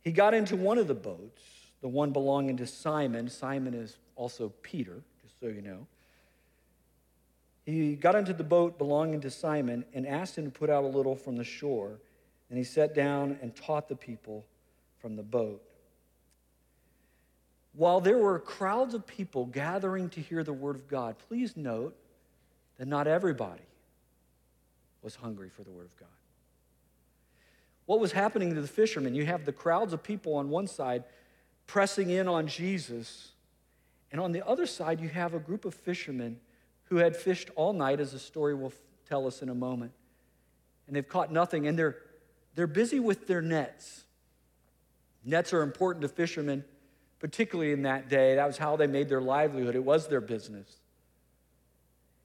He 0.00 0.10
got 0.10 0.34
into 0.34 0.56
one 0.56 0.78
of 0.78 0.88
the 0.88 0.94
boats, 0.94 1.42
the 1.80 1.88
one 1.88 2.12
belonging 2.12 2.56
to 2.56 2.66
Simon. 2.66 3.28
Simon 3.28 3.74
is 3.74 3.96
also 4.16 4.52
Peter, 4.62 5.02
just 5.22 5.38
so 5.38 5.46
you 5.46 5.62
know. 5.62 5.86
He 7.66 7.94
got 7.94 8.14
into 8.14 8.32
the 8.32 8.44
boat 8.44 8.78
belonging 8.78 9.20
to 9.20 9.30
Simon 9.30 9.84
and 9.92 10.06
asked 10.06 10.36
him 10.36 10.44
to 10.46 10.50
put 10.50 10.70
out 10.70 10.84
a 10.84 10.88
little 10.88 11.14
from 11.14 11.36
the 11.36 11.44
shore. 11.44 12.00
And 12.48 12.58
he 12.58 12.64
sat 12.64 12.94
down 12.94 13.38
and 13.42 13.54
taught 13.54 13.88
the 13.88 13.96
people 13.96 14.44
from 15.00 15.16
the 15.16 15.22
boat. 15.22 15.62
while 17.74 18.00
there 18.00 18.18
were 18.18 18.40
crowds 18.40 18.92
of 18.92 19.06
people 19.06 19.46
gathering 19.46 20.08
to 20.10 20.20
hear 20.20 20.42
the 20.42 20.52
word 20.52 20.74
of 20.74 20.88
God, 20.88 21.14
please 21.28 21.56
note 21.56 21.94
that 22.78 22.88
not 22.88 23.06
everybody 23.06 23.62
was 25.02 25.16
hungry 25.16 25.48
for 25.48 25.62
the 25.62 25.70
word 25.70 25.86
of 25.86 25.96
God. 25.96 26.08
What 27.86 28.00
was 28.00 28.12
happening 28.12 28.54
to 28.54 28.60
the 28.60 28.68
fishermen? 28.68 29.14
You 29.14 29.24
have 29.26 29.44
the 29.44 29.52
crowds 29.52 29.92
of 29.92 30.02
people 30.02 30.34
on 30.34 30.50
one 30.50 30.66
side 30.66 31.04
pressing 31.66 32.10
in 32.10 32.28
on 32.28 32.46
Jesus, 32.46 33.32
and 34.10 34.20
on 34.20 34.32
the 34.32 34.46
other 34.46 34.66
side, 34.66 35.00
you 35.00 35.08
have 35.08 35.34
a 35.34 35.38
group 35.38 35.64
of 35.64 35.74
fishermen 35.74 36.38
who 36.84 36.96
had 36.96 37.14
fished 37.14 37.50
all 37.56 37.72
night, 37.72 38.00
as 38.00 38.12
the 38.12 38.18
story 38.18 38.54
will 38.54 38.72
tell 39.08 39.26
us 39.26 39.42
in 39.42 39.48
a 39.48 39.54
moment, 39.54 39.92
and 40.86 40.96
they've 40.96 41.08
caught 41.08 41.30
nothing, 41.30 41.66
and 41.66 41.78
they're, 41.78 41.96
they're 42.54 42.66
busy 42.66 43.00
with 43.00 43.26
their 43.26 43.42
nets. 43.42 44.04
Nets 45.24 45.52
are 45.52 45.62
important 45.62 46.02
to 46.02 46.08
fishermen, 46.08 46.64
particularly 47.18 47.72
in 47.72 47.82
that 47.82 48.08
day. 48.08 48.36
That 48.36 48.46
was 48.46 48.56
how 48.56 48.76
they 48.76 48.86
made 48.86 49.08
their 49.08 49.20
livelihood, 49.20 49.74
it 49.74 49.84
was 49.84 50.08
their 50.08 50.22
business. 50.22 50.80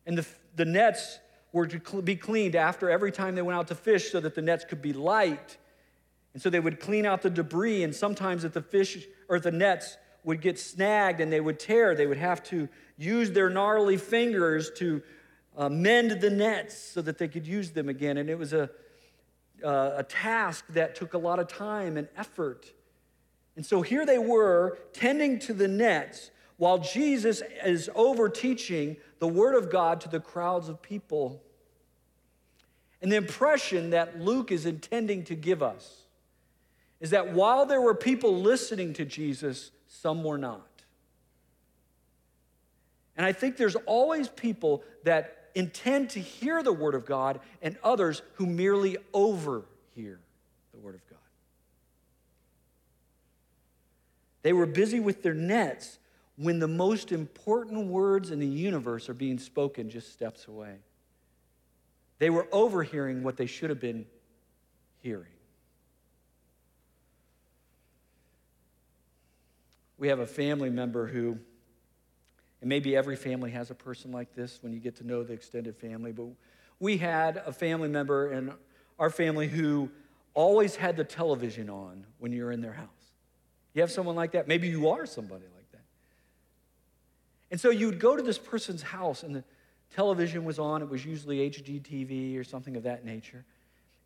And 0.06 0.18
the, 0.18 0.26
the 0.56 0.66
nets 0.66 1.20
were 1.52 1.68
to 1.68 2.02
be 2.02 2.16
cleaned 2.16 2.56
after 2.56 2.90
every 2.90 3.12
time 3.12 3.36
they 3.36 3.42
went 3.42 3.58
out 3.58 3.68
to 3.68 3.76
fish 3.76 4.12
so 4.12 4.20
that 4.20 4.36
the 4.36 4.42
nets 4.42 4.66
could 4.66 4.82
be 4.82 4.94
light. 4.94 5.58
And 6.34 6.42
so 6.42 6.50
they 6.50 6.60
would 6.60 6.80
clean 6.80 7.06
out 7.06 7.22
the 7.22 7.30
debris, 7.30 7.84
and 7.84 7.96
sometimes 7.96 8.44
if 8.44 8.54
the 8.54 8.62
fish 8.62 9.06
or 9.30 9.40
the 9.40 9.52
nets 9.52 9.98
would 10.24 10.42
get 10.42 10.58
snagged 10.58 11.20
and 11.20 11.32
they 11.32 11.42
would 11.42 11.60
tear, 11.60 11.96
they 11.96 12.08
would 12.08 12.18
have 12.18 12.44
to 12.44 12.68
use 12.98 13.32
their 13.32 13.50
gnarly 13.50 13.98
fingers 13.98 14.72
to 14.78 15.02
uh, 15.58 15.70
mend 15.70 16.22
the 16.22 16.30
nets 16.30 16.76
so 16.76 17.02
that 17.02 17.18
they 17.18 17.28
could 17.28 17.46
use 17.46 17.72
them 17.72 17.90
again. 17.90 18.18
And 18.18 18.30
it 18.30 18.38
was 18.38 18.54
a, 18.54 18.70
uh, 19.64 19.92
a 19.98 20.04
task 20.04 20.66
that 20.70 20.96
took 20.96 21.14
a 21.14 21.18
lot 21.18 21.40
of 21.40 21.48
time 21.48 21.98
and 21.98 22.08
effort. 22.18 22.72
And 23.56 23.66
so 23.66 23.82
here 23.82 24.06
they 24.06 24.18
were 24.18 24.80
tending 24.94 25.38
to 25.40 25.54
the 25.54 25.68
nets 25.68 26.32
while 26.64 26.78
Jesus 26.78 27.44
is 27.66 27.90
over 27.94 28.30
teaching 28.30 28.96
the 29.20 29.28
Word 29.28 29.54
of 29.54 29.70
God 29.70 30.00
to 30.00 30.08
the 30.08 30.22
crowds 30.22 30.70
of 30.70 30.82
people. 30.82 31.44
And 33.02 33.12
the 33.12 33.18
impression 33.18 33.90
that 33.90 34.22
Luke 34.22 34.50
is 34.50 34.66
intending 34.66 35.26
to 35.26 35.36
give 35.36 35.62
us 35.62 36.04
is 37.02 37.10
that 37.10 37.34
while 37.34 37.66
there 37.66 37.82
were 37.82 37.94
people 37.94 38.40
listening 38.40 38.94
to 38.94 39.04
Jesus, 39.04 39.72
some 39.90 40.24
were 40.24 40.38
not. 40.38 40.66
And 43.18 43.26
I 43.26 43.34
think 43.34 43.58
there's 43.58 43.76
always 43.86 44.30
people 44.30 44.86
that 45.04 45.50
intend 45.56 46.12
to 46.12 46.22
hear 46.22 46.64
the 46.64 46.72
Word 46.72 46.96
of 46.96 47.06
God 47.06 47.42
and 47.62 47.76
others 47.84 48.22
who 48.36 48.46
merely 48.46 48.96
overhear 49.14 50.22
the 50.72 50.80
Word 50.80 50.96
of 50.96 51.06
God. 51.10 51.20
They 54.44 54.54
were 54.54 54.66
busy 54.66 55.02
with 55.02 55.24
their 55.24 55.34
nets 55.34 56.00
when 56.38 56.60
the 56.60 56.68
most 56.68 57.12
important 57.12 57.88
words 57.88 58.32
in 58.32 58.40
the 58.40 58.48
universe 58.48 59.10
are 59.10 59.14
being 59.14 59.38
spoken 59.38 59.90
just 59.90 60.12
steps 60.12 60.48
away. 60.48 60.76
They 62.20 62.30
were 62.30 62.48
overhearing 62.52 63.24
what 63.24 63.38
they 63.38 63.46
should 63.46 63.70
have 63.70 63.80
been 63.80 64.06
hearing. 65.00 65.28
We 69.98 70.08
have 70.08 70.20
a 70.20 70.28
family 70.28 70.70
member 70.70 71.08
who 71.08 71.38
and 72.64 72.70
maybe 72.70 72.96
every 72.96 73.18
family 73.18 73.52
has 73.52 73.72
a 73.72 73.76
person 73.76 74.14
like 74.14 74.34
this 74.36 74.60
when 74.64 74.72
you 74.72 74.80
get 74.80 74.96
to 74.96 75.06
know 75.06 75.22
the 75.22 75.34
extended 75.34 75.76
family. 75.76 76.14
But 76.14 76.28
we 76.80 76.96
had 76.96 77.44
a 77.46 77.52
family 77.52 77.90
member 77.90 78.32
in 78.32 78.54
our 78.98 79.10
family 79.10 79.50
who 79.50 79.90
always 80.34 80.78
had 80.78 80.96
the 80.96 81.04
television 81.04 81.70
on 81.70 82.06
when 82.20 82.32
you're 82.32 82.54
in 82.54 82.62
their 82.62 82.72
house. 82.72 82.88
You 83.74 83.82
have 83.82 83.92
someone 83.92 84.16
like 84.16 84.32
that? 84.32 84.48
Maybe 84.48 84.70
you 84.70 84.88
are 84.88 85.06
somebody. 85.06 85.44
And 87.54 87.62
so 87.62 87.70
you'd 87.70 88.00
go 88.00 88.16
to 88.16 88.24
this 88.24 88.40
person's 88.40 88.82
house 88.82 89.22
and 89.22 89.36
the 89.36 89.44
television 89.96 90.44
was 90.44 90.58
on. 90.58 90.82
It 90.82 90.90
was 90.90 91.06
usually 91.06 91.52
HGTV 91.52 92.36
or 92.36 92.44
something 92.44 92.76
of 92.76 92.82
that 92.82 93.06
nature. 93.06 93.46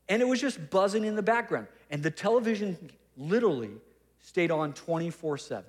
And 0.10 0.22
it 0.22 0.26
was 0.26 0.42
just 0.42 0.70
buzzing 0.70 1.06
in 1.06 1.16
the 1.16 1.22
background. 1.22 1.68
And 1.90 2.04
the 2.04 2.12
television 2.12 2.78
literally 3.16 3.72
stayed 4.20 4.52
on 4.52 4.74
24 4.74 5.38
7. 5.38 5.64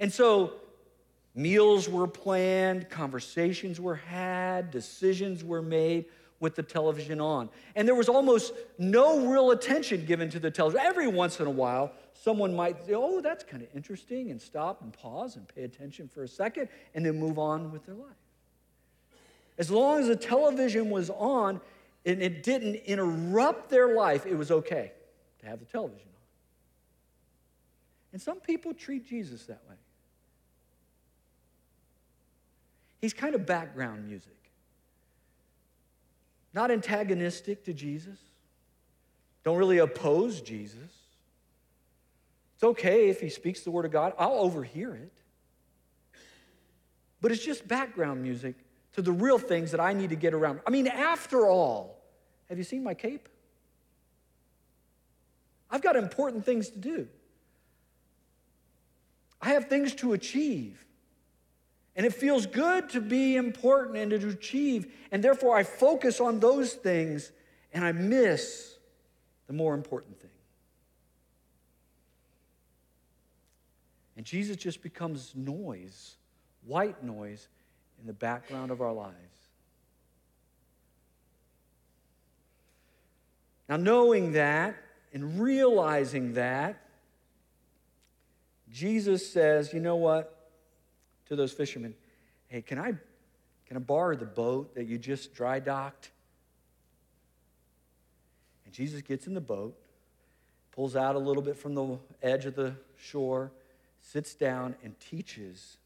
And 0.00 0.10
so 0.10 0.54
meals 1.34 1.86
were 1.86 2.08
planned, 2.08 2.88
conversations 2.88 3.78
were 3.78 3.96
had, 3.96 4.70
decisions 4.70 5.44
were 5.44 5.60
made 5.60 6.06
with 6.40 6.54
the 6.54 6.62
television 6.62 7.20
on. 7.20 7.48
And 7.74 7.86
there 7.86 7.94
was 7.94 8.08
almost 8.08 8.52
no 8.78 9.26
real 9.26 9.52
attention 9.52 10.04
given 10.04 10.28
to 10.30 10.38
the 10.38 10.50
television. 10.50 10.84
Every 10.84 11.08
once 11.08 11.40
in 11.40 11.46
a 11.46 11.50
while, 11.50 11.92
someone 12.12 12.54
might 12.54 12.84
say, 12.86 12.92
Oh, 12.94 13.20
that's 13.20 13.44
kind 13.44 13.62
of 13.62 13.68
interesting, 13.74 14.30
and 14.30 14.40
stop 14.40 14.82
and 14.82 14.92
pause 14.92 15.36
and 15.36 15.48
pay 15.48 15.64
attention 15.64 16.08
for 16.08 16.22
a 16.22 16.28
second, 16.28 16.68
and 16.94 17.04
then 17.04 17.18
move 17.18 17.38
on 17.38 17.72
with 17.72 17.86
their 17.86 17.94
life. 17.94 18.10
As 19.58 19.70
long 19.70 20.00
as 20.00 20.08
the 20.08 20.16
television 20.16 20.90
was 20.90 21.10
on 21.10 21.60
and 22.04 22.22
it 22.22 22.42
didn't 22.42 22.76
interrupt 22.86 23.70
their 23.70 23.94
life, 23.94 24.26
it 24.26 24.36
was 24.36 24.50
okay 24.50 24.92
to 25.40 25.46
have 25.46 25.58
the 25.58 25.64
television 25.64 26.08
on. 26.08 26.12
And 28.12 28.22
some 28.22 28.40
people 28.40 28.74
treat 28.74 29.06
Jesus 29.06 29.46
that 29.46 29.62
way. 29.68 29.76
He's 33.00 33.12
kind 33.12 33.34
of 33.34 33.46
background 33.46 34.06
music. 34.06 34.35
Not 36.56 36.70
antagonistic 36.70 37.64
to 37.64 37.74
Jesus. 37.74 38.18
Don't 39.44 39.58
really 39.58 39.76
oppose 39.76 40.40
Jesus. 40.40 40.90
It's 42.54 42.64
okay 42.64 43.10
if 43.10 43.20
he 43.20 43.28
speaks 43.28 43.60
the 43.60 43.70
word 43.70 43.84
of 43.84 43.92
God, 43.92 44.14
I'll 44.18 44.38
overhear 44.38 44.94
it. 44.94 45.12
But 47.20 47.30
it's 47.30 47.44
just 47.44 47.68
background 47.68 48.22
music 48.22 48.54
to 48.94 49.02
the 49.02 49.12
real 49.12 49.38
things 49.38 49.70
that 49.72 49.80
I 49.80 49.92
need 49.92 50.08
to 50.08 50.16
get 50.16 50.32
around. 50.32 50.60
I 50.66 50.70
mean, 50.70 50.86
after 50.86 51.46
all, 51.46 52.02
have 52.48 52.56
you 52.56 52.64
seen 52.64 52.82
my 52.82 52.94
cape? 52.94 53.28
I've 55.70 55.82
got 55.82 55.94
important 55.94 56.46
things 56.46 56.70
to 56.70 56.78
do. 56.78 57.06
I 59.42 59.50
have 59.50 59.68
things 59.68 59.94
to 59.96 60.14
achieve. 60.14 60.85
And 61.96 62.04
it 62.04 62.12
feels 62.14 62.44
good 62.44 62.90
to 62.90 63.00
be 63.00 63.36
important 63.36 63.96
and 63.96 64.10
to 64.10 64.28
achieve. 64.28 64.92
And 65.10 65.24
therefore, 65.24 65.56
I 65.56 65.62
focus 65.62 66.20
on 66.20 66.40
those 66.40 66.74
things 66.74 67.32
and 67.72 67.84
I 67.84 67.92
miss 67.92 68.76
the 69.46 69.54
more 69.54 69.74
important 69.74 70.20
thing. 70.20 70.30
And 74.16 74.24
Jesus 74.24 74.56
just 74.56 74.82
becomes 74.82 75.32
noise, 75.34 76.16
white 76.66 77.02
noise, 77.02 77.48
in 78.00 78.06
the 78.06 78.12
background 78.12 78.70
of 78.70 78.80
our 78.80 78.92
lives. 78.92 79.14
Now, 83.68 83.76
knowing 83.76 84.32
that 84.32 84.76
and 85.12 85.40
realizing 85.40 86.34
that, 86.34 86.80
Jesus 88.70 89.30
says, 89.30 89.72
you 89.72 89.80
know 89.80 89.96
what? 89.96 90.35
To 91.26 91.36
those 91.36 91.52
fishermen, 91.52 91.94
hey, 92.48 92.62
can 92.62 92.78
I, 92.78 92.94
can 93.66 93.76
I 93.76 93.80
borrow 93.80 94.16
the 94.16 94.24
boat 94.24 94.74
that 94.74 94.84
you 94.84 94.98
just 94.98 95.34
dry 95.34 95.58
docked? 95.58 96.10
And 98.64 98.72
Jesus 98.72 99.02
gets 99.02 99.26
in 99.26 99.34
the 99.34 99.40
boat, 99.40 99.76
pulls 100.72 100.96
out 100.96 101.16
a 101.16 101.18
little 101.18 101.42
bit 101.42 101.56
from 101.56 101.74
the 101.74 101.98
edge 102.22 102.46
of 102.46 102.54
the 102.54 102.74
shore, 102.96 103.50
sits 104.00 104.34
down, 104.34 104.74
and 104.82 104.98
teaches 105.00 105.78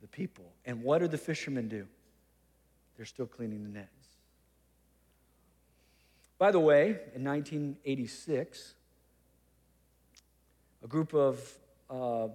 the 0.00 0.08
people. 0.08 0.44
And 0.64 0.82
what 0.82 0.98
do 0.98 1.08
the 1.08 1.18
fishermen 1.18 1.68
do? 1.68 1.86
They're 2.96 3.06
still 3.06 3.26
cleaning 3.26 3.62
the 3.62 3.68
nets. 3.68 3.90
By 6.38 6.50
the 6.50 6.60
way, 6.60 6.98
in 7.14 7.24
1986, 7.24 8.74
a 10.84 10.86
group 10.86 11.14
of 11.14 11.40
uh, 11.88 12.28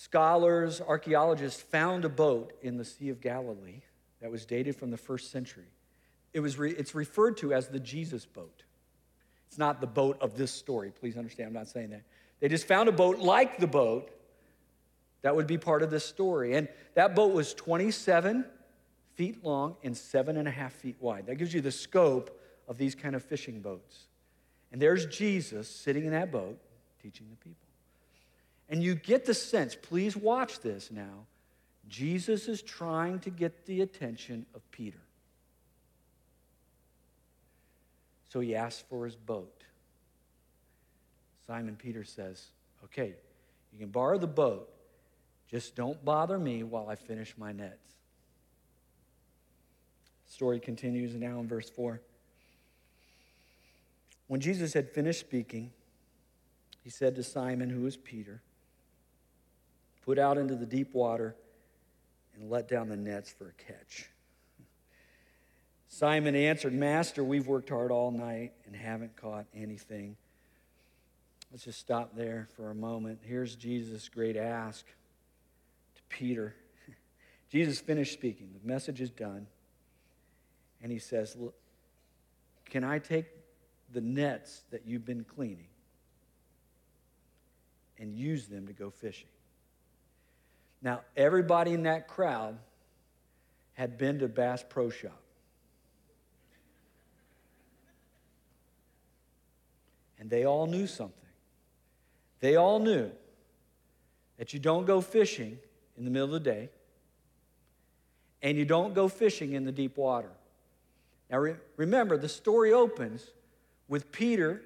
Scholars, 0.00 0.80
archaeologists 0.80 1.60
found 1.60 2.04
a 2.04 2.08
boat 2.08 2.52
in 2.62 2.76
the 2.76 2.84
Sea 2.84 3.08
of 3.08 3.20
Galilee 3.20 3.80
that 4.20 4.30
was 4.30 4.46
dated 4.46 4.76
from 4.76 4.92
the 4.92 4.96
first 4.96 5.32
century. 5.32 5.72
It 6.32 6.38
was 6.38 6.56
re- 6.56 6.70
it's 6.70 6.94
referred 6.94 7.36
to 7.38 7.52
as 7.52 7.66
the 7.66 7.80
Jesus 7.80 8.24
boat. 8.24 8.62
It's 9.48 9.58
not 9.58 9.80
the 9.80 9.88
boat 9.88 10.16
of 10.20 10.36
this 10.36 10.52
story. 10.52 10.92
Please 10.92 11.16
understand, 11.16 11.48
I'm 11.48 11.52
not 11.52 11.66
saying 11.66 11.90
that. 11.90 12.04
They 12.38 12.46
just 12.46 12.68
found 12.68 12.88
a 12.88 12.92
boat 12.92 13.18
like 13.18 13.58
the 13.58 13.66
boat 13.66 14.12
that 15.22 15.34
would 15.34 15.48
be 15.48 15.58
part 15.58 15.82
of 15.82 15.90
this 15.90 16.04
story. 16.04 16.54
And 16.54 16.68
that 16.94 17.16
boat 17.16 17.32
was 17.32 17.52
27 17.54 18.44
feet 19.16 19.42
long 19.42 19.74
and 19.82 19.96
seven 19.96 20.36
and 20.36 20.46
a 20.46 20.52
half 20.52 20.74
feet 20.74 20.98
wide. 21.00 21.26
That 21.26 21.38
gives 21.38 21.52
you 21.52 21.60
the 21.60 21.72
scope 21.72 22.40
of 22.68 22.78
these 22.78 22.94
kind 22.94 23.16
of 23.16 23.24
fishing 23.24 23.62
boats. 23.62 24.06
And 24.70 24.80
there's 24.80 25.06
Jesus 25.06 25.68
sitting 25.68 26.04
in 26.04 26.12
that 26.12 26.30
boat 26.30 26.56
teaching 27.02 27.26
the 27.30 27.36
people. 27.36 27.67
And 28.68 28.82
you 28.82 28.94
get 28.94 29.24
the 29.24 29.34
sense, 29.34 29.74
please 29.74 30.16
watch 30.16 30.60
this 30.60 30.90
now. 30.90 31.26
Jesus 31.88 32.48
is 32.48 32.60
trying 32.60 33.18
to 33.20 33.30
get 33.30 33.64
the 33.64 33.80
attention 33.80 34.44
of 34.54 34.68
Peter. 34.70 34.98
So 38.28 38.40
he 38.40 38.54
asks 38.54 38.84
for 38.90 39.06
his 39.06 39.16
boat. 39.16 39.64
Simon 41.46 41.76
Peter 41.76 42.04
says, 42.04 42.48
Okay, 42.84 43.14
you 43.72 43.78
can 43.78 43.88
borrow 43.88 44.18
the 44.18 44.26
boat, 44.26 44.68
just 45.50 45.74
don't 45.74 46.04
bother 46.04 46.38
me 46.38 46.62
while 46.62 46.88
I 46.88 46.94
finish 46.94 47.34
my 47.38 47.52
nets. 47.52 47.88
Story 50.26 50.60
continues 50.60 51.14
now 51.14 51.40
in 51.40 51.48
verse 51.48 51.70
4. 51.70 52.00
When 54.26 54.40
Jesus 54.40 54.74
had 54.74 54.90
finished 54.90 55.20
speaking, 55.20 55.72
he 56.84 56.90
said 56.90 57.16
to 57.16 57.22
Simon, 57.22 57.70
who 57.70 57.80
was 57.80 57.96
Peter, 57.96 58.42
Put 60.08 60.18
out 60.18 60.38
into 60.38 60.54
the 60.54 60.64
deep 60.64 60.94
water 60.94 61.36
and 62.34 62.48
let 62.48 62.66
down 62.66 62.88
the 62.88 62.96
nets 62.96 63.30
for 63.30 63.48
a 63.48 63.52
catch. 63.62 64.08
Simon 65.90 66.34
answered, 66.34 66.72
Master, 66.72 67.22
we've 67.22 67.46
worked 67.46 67.68
hard 67.68 67.90
all 67.90 68.10
night 68.10 68.52
and 68.64 68.74
haven't 68.74 69.16
caught 69.16 69.44
anything. 69.54 70.16
Let's 71.52 71.64
just 71.64 71.78
stop 71.78 72.16
there 72.16 72.48
for 72.56 72.70
a 72.70 72.74
moment. 72.74 73.18
Here's 73.22 73.54
Jesus' 73.54 74.08
great 74.08 74.38
ask 74.38 74.86
to 74.86 76.02
Peter. 76.08 76.54
Jesus 77.50 77.78
finished 77.78 78.14
speaking. 78.14 78.48
The 78.62 78.66
message 78.66 79.02
is 79.02 79.10
done. 79.10 79.46
And 80.82 80.90
he 80.90 81.00
says, 81.00 81.36
Look, 81.38 81.54
Can 82.64 82.82
I 82.82 82.98
take 82.98 83.26
the 83.92 84.00
nets 84.00 84.62
that 84.70 84.86
you've 84.86 85.04
been 85.04 85.24
cleaning 85.24 85.68
and 87.98 88.14
use 88.14 88.46
them 88.46 88.66
to 88.68 88.72
go 88.72 88.88
fishing? 88.88 89.28
Now, 90.80 91.00
everybody 91.16 91.72
in 91.72 91.84
that 91.84 92.08
crowd 92.08 92.56
had 93.74 93.98
been 93.98 94.20
to 94.20 94.28
Bass 94.28 94.64
Pro 94.68 94.90
Shop. 94.90 95.20
And 100.18 100.28
they 100.28 100.44
all 100.44 100.66
knew 100.66 100.86
something. 100.86 101.14
They 102.40 102.56
all 102.56 102.78
knew 102.80 103.10
that 104.36 104.52
you 104.52 104.58
don't 104.58 104.86
go 104.86 105.00
fishing 105.00 105.58
in 105.96 106.04
the 106.04 106.10
middle 106.10 106.34
of 106.34 106.44
the 106.44 106.50
day 106.50 106.70
and 108.42 108.56
you 108.56 108.64
don't 108.64 108.94
go 108.94 109.08
fishing 109.08 109.52
in 109.52 109.64
the 109.64 109.72
deep 109.72 109.96
water. 109.96 110.30
Now, 111.30 111.38
re- 111.38 111.56
remember, 111.76 112.16
the 112.16 112.28
story 112.28 112.72
opens 112.72 113.26
with 113.88 114.12
Peter, 114.12 114.62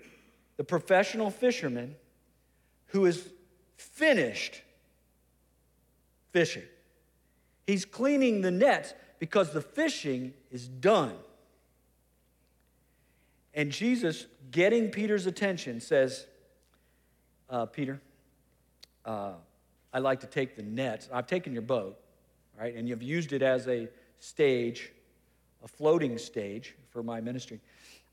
the 0.57 0.65
professional 0.65 1.31
fisherman, 1.31 1.97
who 2.89 3.07
is 3.07 3.29
finished 3.77 4.63
fishing. 6.33 6.65
He's 7.67 7.85
cleaning 7.85 8.41
the 8.41 8.51
nets 8.51 8.95
because 9.19 9.53
the 9.53 9.61
fishing 9.61 10.35
is 10.51 10.67
done. 10.67 11.15
And 13.55 13.71
Jesus, 13.71 14.27
getting 14.51 14.89
Peter's 14.91 15.27
attention, 15.27 15.81
says, 15.81 16.27
uh, 17.51 17.67
Peter, 17.67 18.01
uh, 19.05 19.33
I 19.93 19.99
like 19.99 20.21
to 20.21 20.27
take 20.27 20.57
the 20.57 20.63
nets. 20.63 21.09
I've 21.13 21.27
taken 21.27 21.53
your 21.53 21.63
boat, 21.63 21.99
right? 22.59 22.75
And 22.75 22.89
you've 22.89 23.03
used 23.03 23.33
it 23.33 23.43
as 23.43 23.69
a 23.69 23.89
stage, 24.19 24.91
a 25.63 25.69
floating 25.69 26.17
stage 26.17 26.75
for 26.91 27.03
my 27.03 27.21
ministry. 27.21 27.61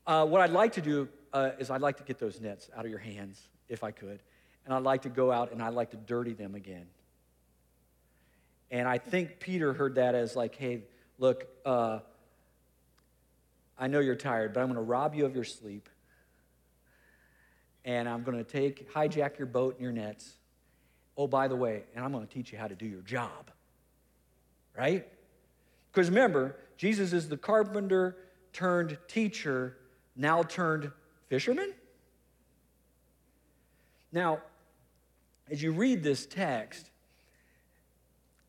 Uh, 0.06 0.26
what 0.26 0.40
I'd 0.42 0.50
like 0.50 0.72
to 0.74 0.82
do 0.82 1.08
uh, 1.32 1.50
is 1.58 1.70
I'd 1.70 1.80
like 1.80 1.96
to 1.96 2.02
get 2.02 2.18
those 2.18 2.40
nets 2.40 2.68
out 2.76 2.84
of 2.84 2.90
your 2.90 3.00
hands, 3.00 3.48
if 3.68 3.82
I 3.82 3.90
could. 3.90 4.20
And 4.64 4.74
I'd 4.74 4.82
like 4.82 5.02
to 5.02 5.08
go 5.08 5.32
out 5.32 5.52
and 5.52 5.62
I'd 5.62 5.74
like 5.74 5.90
to 5.90 5.96
dirty 5.96 6.34
them 6.34 6.54
again. 6.54 6.86
And 8.70 8.88
I 8.88 8.98
think 8.98 9.40
Peter 9.40 9.72
heard 9.72 9.96
that 9.96 10.14
as 10.14 10.36
like, 10.36 10.54
hey, 10.54 10.82
look, 11.18 11.46
uh, 11.64 12.00
I 13.78 13.86
know 13.88 14.00
you're 14.00 14.14
tired, 14.14 14.52
but 14.52 14.60
I'm 14.60 14.66
going 14.66 14.76
to 14.76 14.82
rob 14.82 15.14
you 15.14 15.24
of 15.24 15.34
your 15.34 15.44
sleep. 15.44 15.88
And 17.84 18.08
I'm 18.08 18.22
going 18.22 18.36
to 18.36 18.44
take, 18.44 18.92
hijack 18.92 19.38
your 19.38 19.46
boat 19.46 19.74
and 19.74 19.82
your 19.82 19.92
nets. 19.92 20.34
Oh, 21.16 21.26
by 21.26 21.48
the 21.48 21.56
way, 21.56 21.84
and 21.94 22.04
I'm 22.04 22.12
going 22.12 22.26
to 22.26 22.32
teach 22.32 22.52
you 22.52 22.58
how 22.58 22.68
to 22.68 22.74
do 22.74 22.86
your 22.86 23.00
job. 23.00 23.50
Right? 24.76 25.08
Because 25.90 26.08
remember, 26.08 26.56
Jesus 26.76 27.12
is 27.12 27.28
the 27.28 27.36
carpenter 27.36 28.16
turned 28.52 28.98
teacher, 29.08 29.76
now 30.14 30.42
turned 30.42 30.92
fisherman. 31.28 31.72
Now, 34.12 34.40
as 35.50 35.62
you 35.62 35.72
read 35.72 36.02
this 36.02 36.26
text, 36.26 36.89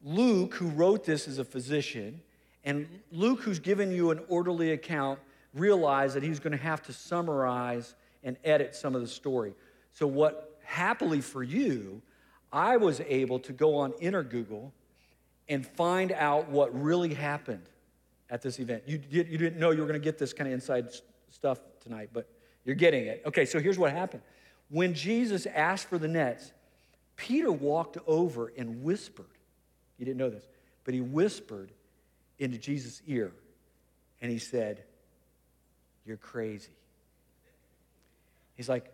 Luke, 0.04 0.56
who 0.56 0.68
wrote 0.68 1.06
this 1.06 1.28
as 1.28 1.38
a 1.38 1.46
physician, 1.46 2.22
and 2.64 2.88
Luke, 3.12 3.42
who's 3.42 3.60
given 3.60 3.92
you 3.92 4.12
an 4.12 4.22
orderly 4.28 4.72
account, 4.72 5.20
realized 5.54 6.16
that 6.16 6.24
he's 6.24 6.40
going 6.40 6.52
to 6.52 6.64
have 6.64 6.82
to 6.84 6.94
summarize 6.94 7.96
and 8.24 8.38
edit 8.44 8.76
some 8.76 8.96
of 8.96 9.02
the 9.02 9.08
story. 9.08 9.54
So, 9.94 10.08
what 10.08 10.60
happily 10.64 11.22
for 11.22 11.44
you, 11.44 12.02
I 12.52 12.78
was 12.78 13.02
able 13.02 13.40
to 13.40 13.54
go 13.54 13.76
on 13.76 13.94
inner 14.00 14.24
Google 14.24 14.74
and 15.50 15.66
find 15.66 16.12
out 16.12 16.50
what 16.50 16.74
really 16.80 17.14
happened 17.14 17.64
at 18.30 18.42
this 18.42 18.60
event. 18.60 18.84
You, 18.86 19.02
you 19.10 19.24
didn't 19.24 19.60
know 19.60 19.72
you 19.72 19.82
were 19.82 19.88
going 19.88 20.00
to 20.00 20.04
get 20.04 20.18
this 20.18 20.34
kind 20.34 20.48
of 20.48 20.54
inside 20.54 20.88
stuff 21.30 21.60
tonight, 21.82 22.10
but 22.14 22.30
you're 22.64 22.76
getting 22.76 23.06
it. 23.08 23.22
Okay, 23.26 23.46
so 23.46 23.60
here's 23.60 23.78
what 23.78 23.92
happened. 23.92 24.22
When 24.70 24.94
Jesus 24.94 25.46
asked 25.46 25.88
for 25.88 25.98
the 25.98 26.08
nets, 26.08 26.54
Peter 27.18 27.52
walked 27.52 27.98
over 28.08 28.54
and 28.58 28.84
whispered. 28.84 29.26
He 30.02 30.06
didn't 30.06 30.18
know 30.18 30.32
this, 30.32 30.48
but 30.84 30.96
he 30.96 31.00
whispered 31.00 31.72
into 32.40 32.58
Jesus' 32.58 33.04
ear 33.06 33.32
and 34.20 34.32
he 34.32 34.40
said, 34.40 34.82
You're 36.08 36.18
crazy. 36.18 36.72
He's 38.56 38.68
like, 38.68 38.92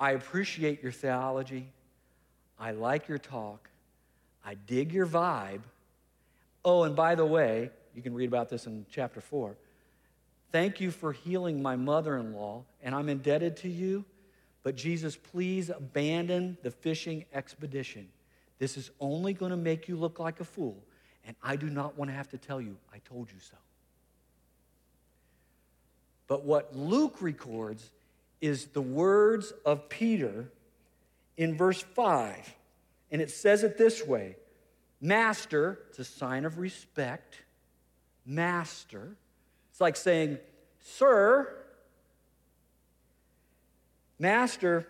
I 0.00 0.10
appreciate 0.10 0.82
your 0.82 0.90
theology. 0.90 1.68
I 2.58 2.72
like 2.72 3.06
your 3.06 3.18
talk. 3.18 3.70
I 4.44 4.54
dig 4.54 4.92
your 4.92 5.06
vibe. 5.06 5.60
Oh, 6.64 6.82
and 6.82 6.96
by 6.96 7.14
the 7.14 7.24
way, 7.24 7.70
you 7.94 8.02
can 8.02 8.12
read 8.12 8.26
about 8.26 8.48
this 8.48 8.66
in 8.66 8.84
chapter 8.90 9.20
4. 9.20 9.54
Thank 10.50 10.80
you 10.80 10.90
for 10.90 11.12
healing 11.12 11.62
my 11.62 11.76
mother 11.76 12.16
in 12.16 12.34
law, 12.34 12.64
and 12.82 12.96
I'm 12.96 13.08
indebted 13.08 13.58
to 13.58 13.68
you. 13.68 14.04
But 14.64 14.74
Jesus, 14.74 15.14
please 15.14 15.70
abandon 15.70 16.58
the 16.64 16.72
fishing 16.72 17.26
expedition. 17.32 18.08
This 18.58 18.76
is 18.76 18.90
only 19.00 19.32
going 19.32 19.50
to 19.50 19.56
make 19.56 19.88
you 19.88 19.96
look 19.96 20.18
like 20.18 20.40
a 20.40 20.44
fool 20.44 20.82
and 21.26 21.34
I 21.42 21.56
do 21.56 21.68
not 21.68 21.98
want 21.98 22.10
to 22.10 22.16
have 22.16 22.28
to 22.30 22.38
tell 22.38 22.60
you, 22.60 22.76
I 22.94 22.98
told 22.98 23.30
you 23.32 23.40
so. 23.40 23.56
But 26.28 26.44
what 26.44 26.74
Luke 26.74 27.20
records 27.20 27.90
is 28.40 28.66
the 28.66 28.82
words 28.82 29.52
of 29.64 29.88
Peter 29.88 30.48
in 31.36 31.56
verse 31.56 31.82
5. 31.82 32.54
And 33.10 33.20
it 33.20 33.30
says 33.30 33.64
it 33.64 33.76
this 33.76 34.06
way 34.06 34.36
Master, 35.00 35.80
it's 35.88 35.98
a 35.98 36.04
sign 36.04 36.44
of 36.44 36.58
respect. 36.58 37.42
Master. 38.24 39.16
It's 39.70 39.80
like 39.80 39.96
saying, 39.96 40.38
Sir, 40.80 41.54
Master, 44.18 44.86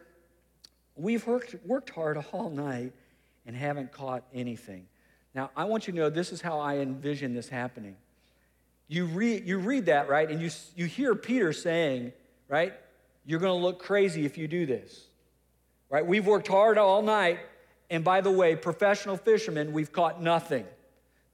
we've 0.94 1.26
worked, 1.26 1.57
worked 1.64 1.90
hard 1.90 2.24
all 2.33 2.50
night 2.50 2.92
and 3.46 3.56
haven't 3.56 3.92
caught 3.92 4.24
anything. 4.35 4.87
Now, 5.35 5.50
I 5.56 5.64
want 5.64 5.87
you 5.87 5.92
to 5.92 5.98
know 5.98 6.11
this 6.11 6.32
is 6.32 6.40
how 6.40 6.59
I 6.59 6.78
envision 6.78 7.35
this 7.35 7.48
happening. 7.48 7.96
You 8.88 9.06
read, 9.06 9.46
you 9.46 9.59
read 9.59 9.87
that, 9.87 10.09
right? 10.09 10.30
And 10.30 10.40
you, 10.40 10.50
you 10.74 10.87
hear 10.87 11.14
Peter 11.14 11.52
saying, 11.52 12.12
right? 12.48 12.72
You're 13.24 13.40
going 13.40 13.59
to 13.59 13.64
look 13.64 13.78
crazy 13.78 14.24
if 14.24 14.38
you 14.38 14.48
do 14.48 14.66
this, 14.66 15.06
right? 15.90 16.06
We've 16.06 16.26
worked 16.26 16.48
hard 16.48 16.78
all 16.78 17.02
night. 17.02 17.40
And 17.90 18.02
by 18.02 18.20
the 18.20 18.30
way, 18.30 18.56
professional 18.56 19.16
fishermen, 19.16 19.72
we've 19.72 19.92
caught 19.92 20.22
nothing. 20.22 20.64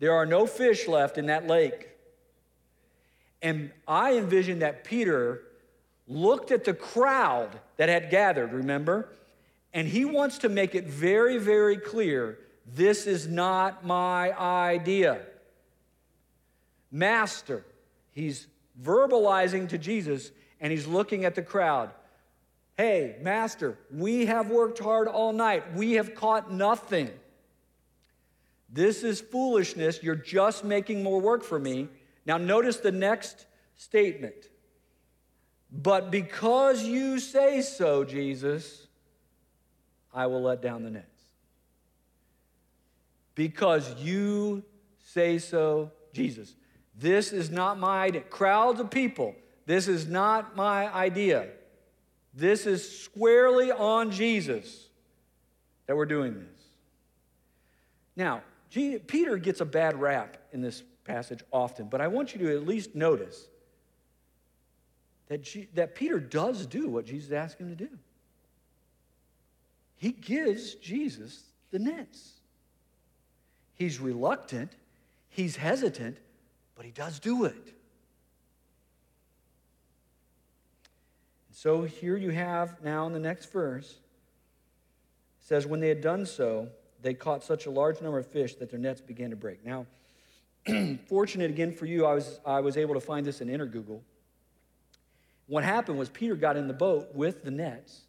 There 0.01 0.13
are 0.13 0.27
no 0.27 0.47
fish 0.47 0.89
left 0.89 1.17
in 1.17 1.27
that 1.27 1.47
lake. 1.47 1.89
And 3.41 3.71
I 3.87 4.17
envision 4.17 4.61
that 4.61 4.85
Peter 4.85 5.43
looked 6.09 6.51
at 6.51 6.65
the 6.65 6.75
crowd 6.75 7.61
that 7.77 7.89
had 7.89 8.11
gathered, 8.11 8.53
remember? 8.53 9.09
And 9.73 9.89
he 9.89 10.05
wants 10.05 10.39
to 10.39 10.49
make 10.49 10.75
it 10.75 10.87
very, 10.87 11.39
very 11.39 11.77
clear 11.77 12.39
this 12.67 13.07
is 13.07 13.27
not 13.27 13.85
my 13.85 14.39
idea. 14.39 15.23
Master, 16.91 17.65
he's 18.13 18.47
verbalizing 18.81 19.69
to 19.71 19.79
Jesus 19.79 20.31
and 20.61 20.71
he's 20.71 20.87
looking 20.87 21.25
at 21.25 21.35
the 21.35 21.43
crowd. 21.43 21.91
Hey, 22.77 23.17
Master, 23.21 23.79
we 23.91 24.27
have 24.27 24.49
worked 24.49 24.79
hard 24.79 25.09
all 25.09 25.33
night. 25.33 25.75
We 25.75 25.93
have 25.93 26.15
caught 26.15 26.53
nothing. 26.53 27.11
This 28.71 29.03
is 29.03 29.21
foolishness. 29.21 30.03
You're 30.03 30.15
just 30.15 30.65
making 30.65 31.03
more 31.03 31.21
work 31.21 31.45
for 31.45 31.59
me. 31.59 31.89
Now, 32.25 32.39
notice 32.39 32.79
the 32.79 32.93
next 32.93 33.47
statement. 33.77 34.49
But 35.71 36.11
because 36.11 36.83
you 36.83 37.19
say 37.19 37.63
so, 37.63 38.05
Jesus, 38.05 38.82
I 40.13 40.27
will 40.27 40.43
let 40.43 40.61
down 40.63 40.83
the 40.83 40.91
nets. 40.91 41.09
because 43.35 43.95
you 44.03 44.63
say 45.05 45.39
so, 45.39 45.91
Jesus. 46.13 46.55
This 46.95 47.33
is 47.33 47.51
not 47.51 47.79
my 47.79 48.03
idea. 48.03 48.23
Crowds 48.23 48.81
of 48.81 48.91
people, 48.91 49.35
this 49.67 49.89
is 49.89 50.07
not 50.07 50.57
my 50.57 50.93
idea. 50.93 51.49
This 52.35 52.67
is 52.67 53.01
squarely 53.03 53.71
on 53.71 54.11
Jesus 54.11 54.89
that 55.87 55.97
we're 55.97 56.07
doing 56.07 56.35
this. 56.35 56.61
Now, 58.17 58.43
Peter 58.71 59.37
gets 59.37 59.61
a 59.61 59.65
bad 59.65 60.01
rap 60.01 60.37
in 60.53 60.61
this 60.61 60.83
passage 61.05 61.41
often, 61.51 61.89
but 61.89 62.01
I 62.01 62.09
want 62.09 62.35
you 62.35 62.47
to 62.47 62.55
at 62.55 62.67
least 62.67 62.95
notice 62.95 63.49
that, 65.29 65.47
that 65.75 65.95
Peter 65.95 66.21
does 66.21 66.67
do 66.67 66.89
what 66.89 67.07
Jesus 67.07 67.33
asked 67.33 67.59
him 67.59 67.69
to 67.69 67.75
do. 67.75 67.89
He 70.03 70.11
gives 70.11 70.75
Jesus 70.75 71.45
the 71.71 71.79
nets. 71.79 72.33
He's 73.75 74.01
reluctant, 74.01 74.73
he's 75.29 75.55
hesitant, 75.55 76.17
but 76.75 76.85
he 76.85 76.91
does 76.91 77.21
do 77.21 77.45
it. 77.45 77.55
And 81.47 81.53
so 81.53 81.83
here 81.83 82.17
you 82.17 82.31
have 82.31 82.83
now 82.83 83.07
in 83.07 83.13
the 83.13 83.21
next 83.21 83.53
verse 83.53 83.95
says, 85.39 85.69
When 85.69 85.79
they 85.79 85.91
had 85.91 86.01
done 86.01 86.27
so, 86.27 86.67
they 87.01 87.15
caught 87.15 87.45
such 87.45 87.67
a 87.67 87.71
large 87.71 88.01
number 88.01 88.19
of 88.19 88.27
fish 88.27 88.57
that 88.57 88.73
their 88.73 88.81
nets 88.81 89.01
began 89.01 89.31
to 89.31 89.37
break. 89.37 89.65
Now, 89.65 89.87
fortunate 91.07 91.49
again 91.49 91.71
for 91.71 91.87
you, 91.87 92.07
I 92.07 92.15
was, 92.15 92.41
I 92.45 92.59
was 92.59 92.77
able 92.77 92.95
to 92.95 93.01
find 93.01 93.25
this 93.25 93.41
in 93.41 93.49
Inner 93.49 93.67
Google. 93.67 94.03
What 95.47 95.63
happened 95.63 95.97
was 95.97 96.09
Peter 96.09 96.35
got 96.35 96.57
in 96.57 96.67
the 96.67 96.75
boat 96.75 97.15
with 97.15 97.45
the 97.45 97.53
nets, 97.53 98.01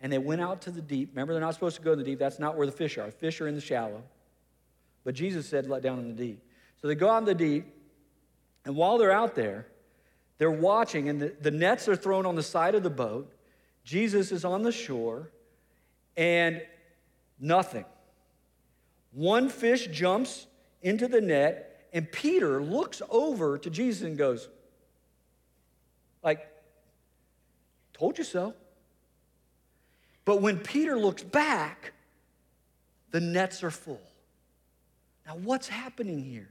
and 0.00 0.12
they 0.12 0.18
went 0.18 0.40
out 0.40 0.62
to 0.62 0.70
the 0.70 0.80
deep. 0.80 1.10
Remember, 1.12 1.32
they're 1.32 1.42
not 1.42 1.54
supposed 1.54 1.76
to 1.76 1.82
go 1.82 1.92
in 1.92 1.98
the 1.98 2.04
deep. 2.04 2.18
That's 2.18 2.38
not 2.38 2.56
where 2.56 2.66
the 2.66 2.72
fish 2.72 2.96
are. 2.98 3.10
Fish 3.10 3.40
are 3.40 3.48
in 3.48 3.54
the 3.54 3.60
shallow. 3.60 4.02
But 5.04 5.14
Jesus 5.14 5.48
said, 5.48 5.68
let 5.68 5.82
down 5.82 5.98
in 5.98 6.14
the 6.14 6.22
deep. 6.22 6.42
So 6.80 6.88
they 6.88 6.94
go 6.94 7.08
out 7.10 7.18
in 7.18 7.24
the 7.24 7.34
deep, 7.34 7.66
and 8.64 8.74
while 8.74 8.98
they're 8.98 9.12
out 9.12 9.34
there, 9.34 9.66
they're 10.38 10.50
watching, 10.50 11.08
and 11.08 11.20
the, 11.20 11.34
the 11.40 11.50
nets 11.50 11.88
are 11.88 11.96
thrown 11.96 12.24
on 12.24 12.34
the 12.34 12.42
side 12.42 12.74
of 12.74 12.82
the 12.82 12.90
boat. 12.90 13.30
Jesus 13.84 14.32
is 14.32 14.44
on 14.44 14.62
the 14.62 14.72
shore, 14.72 15.30
and 16.16 16.62
nothing. 17.38 17.84
One 19.12 19.48
fish 19.48 19.88
jumps 19.88 20.46
into 20.80 21.08
the 21.08 21.20
net, 21.20 21.88
and 21.92 22.10
Peter 22.10 22.62
looks 22.62 23.02
over 23.10 23.58
to 23.58 23.68
Jesus 23.68 24.02
and 24.02 24.16
goes, 24.16 24.48
like, 26.22 26.46
told 27.92 28.16
you 28.16 28.24
so. 28.24 28.54
But 30.24 30.40
when 30.40 30.58
Peter 30.58 30.96
looks 30.96 31.22
back, 31.22 31.92
the 33.10 33.20
nets 33.20 33.62
are 33.64 33.70
full. 33.70 34.00
Now, 35.26 35.36
what's 35.36 35.68
happening 35.68 36.22
here? 36.22 36.48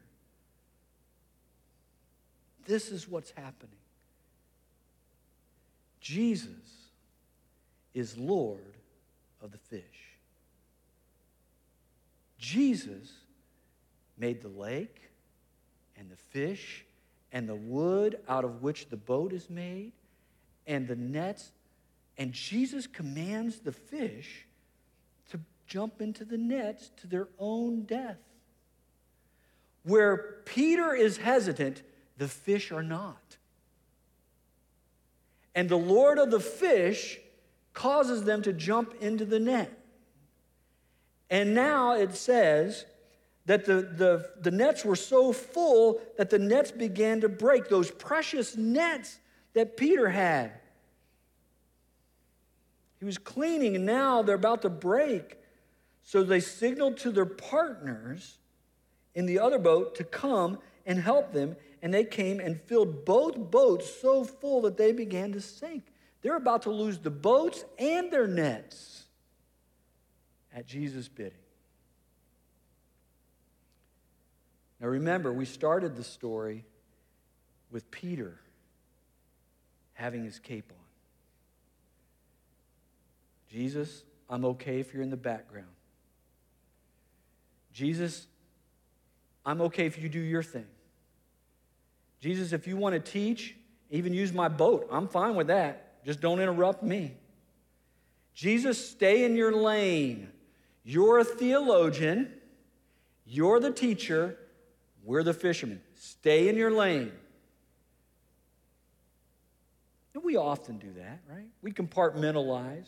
This 2.66 2.92
is 2.92 3.08
what's 3.08 3.32
happening. 3.32 3.76
Jesus 6.02 6.50
is 7.94 8.18
Lord 8.18 8.60
of 9.42 9.52
the 9.52 9.58
fish. 9.58 9.84
Jesus 12.38 13.12
made 14.18 14.42
the 14.42 14.50
lake 14.50 15.10
and 15.98 16.10
the 16.10 16.16
fish 16.16 16.86
and 17.32 17.48
the 17.48 17.56
wood 17.56 18.20
out 18.28 18.46
of 18.46 18.62
which 18.62 18.90
the 18.90 18.98
boat 18.98 19.34
is 19.34 19.50
made 19.50 19.92
and 20.66 20.88
the 20.88 20.96
nets. 20.96 21.52
And 22.20 22.34
Jesus 22.34 22.86
commands 22.86 23.60
the 23.60 23.72
fish 23.72 24.46
to 25.32 25.40
jump 25.66 26.02
into 26.02 26.26
the 26.26 26.38
nets 26.38 26.92
to 26.98 27.08
their 27.08 27.30
own 27.40 27.84
death. 27.84 28.20
Where 29.84 30.42
Peter 30.44 30.94
is 30.94 31.18
hesitant, 31.18 31.82
the 32.18 32.28
fish 32.28 32.74
are 32.74 32.84
not. 32.84 33.38
And 35.56 35.70
the 35.70 35.78
Lord 35.78 36.20
of 36.20 36.30
the 36.30 36.42
fish 36.42 37.20
causes 37.74 38.26
them 38.26 38.42
to 38.42 38.52
jump 38.52 38.96
into 39.00 39.24
the 39.24 39.40
net. 39.40 39.72
And 41.30 41.54
now 41.54 41.96
it 41.96 42.16
says 42.16 42.86
that 43.46 43.64
the, 43.64 43.76
the, 43.76 44.30
the 44.42 44.52
nets 44.52 44.84
were 44.84 44.98
so 44.98 45.32
full 45.32 46.02
that 46.18 46.30
the 46.30 46.40
nets 46.40 46.72
began 46.72 47.22
to 47.22 47.30
break, 47.30 47.70
those 47.70 47.90
precious 47.90 48.58
nets 48.58 49.20
that 49.54 49.78
Peter 49.78 50.10
had. 50.10 50.52
He 53.00 53.06
was 53.06 53.18
cleaning, 53.18 53.76
and 53.76 53.86
now 53.86 54.22
they're 54.22 54.36
about 54.36 54.62
to 54.64 54.70
break. 54.70 55.38
So 56.04 56.24
they 56.24 56.40
signaled 56.40 56.98
to 56.98 57.12
their 57.12 57.26
partners 57.26 58.38
in 59.16 59.26
the 59.26 59.40
other 59.40 59.60
boat 59.60 59.96
to 59.96 60.04
come 60.04 60.60
and 60.86 61.00
help 61.00 61.34
them, 61.34 61.56
and 61.82 61.94
they 61.94 62.04
came 62.04 62.40
and 62.40 62.62
filled 62.62 63.06
both 63.06 63.38
boats 63.38 63.90
so 64.02 64.24
full 64.24 64.62
that 64.62 64.78
they 64.78 64.92
began 64.92 65.32
to 65.34 65.42
sink. 65.42 65.84
They're 66.22 66.36
about 66.36 66.64
to 66.64 66.72
lose 66.72 67.00
the 67.00 67.10
boats 67.10 67.64
and 67.78 68.12
their 68.12 68.28
nets 68.28 69.06
at 70.54 70.66
Jesus' 70.66 71.08
bidding. 71.08 71.38
Now 74.82 74.88
remember, 74.88 75.32
we 75.32 75.46
started 75.46 75.96
the 75.96 76.04
story 76.04 76.66
with 77.72 77.90
Peter 77.92 78.40
having 79.94 80.24
his 80.24 80.40
cape 80.40 80.72
on. 80.72 80.79
Jesus, 83.50 84.04
I'm 84.30 84.46
okay 84.46 84.80
if 84.80 84.94
you're 84.94 85.04
in 85.04 85.10
the 85.10 85.18
background. 85.18 85.68
Jesus, 87.74 88.28
I'm 89.46 89.62
okay 89.62 89.86
if 89.86 90.02
you 90.02 90.10
do 90.10 90.20
your 90.20 90.44
thing. 90.44 90.68
Jesus, 92.20 92.54
if 92.54 92.68
you 92.68 92.78
want 92.78 92.94
to 92.94 93.12
teach, 93.12 93.56
even 93.90 94.14
use 94.14 94.34
my 94.34 94.48
boat, 94.48 94.88
I'm 94.92 95.08
fine 95.08 95.36
with 95.36 95.48
that. 95.48 96.04
Just 96.06 96.22
don't 96.22 96.40
interrupt 96.40 96.84
me. 96.84 97.16
Jesus, 98.34 98.90
stay 98.90 99.24
in 99.26 99.36
your 99.36 99.54
lane. 99.54 100.30
You're 100.84 101.20
a 101.20 101.24
theologian, 101.24 102.34
you're 103.26 103.60
the 103.60 103.72
teacher, 103.72 104.38
we're 105.04 105.24
the 105.24 105.34
fishermen. 105.34 105.82
Stay 105.96 106.48
in 106.48 106.56
your 106.56 106.72
lane. 106.72 107.12
And 110.14 110.24
we 110.24 110.36
often 110.36 110.78
do 110.78 110.92
that, 110.94 111.22
right? 111.30 111.48
We 111.62 111.72
compartmentalize. 111.72 112.88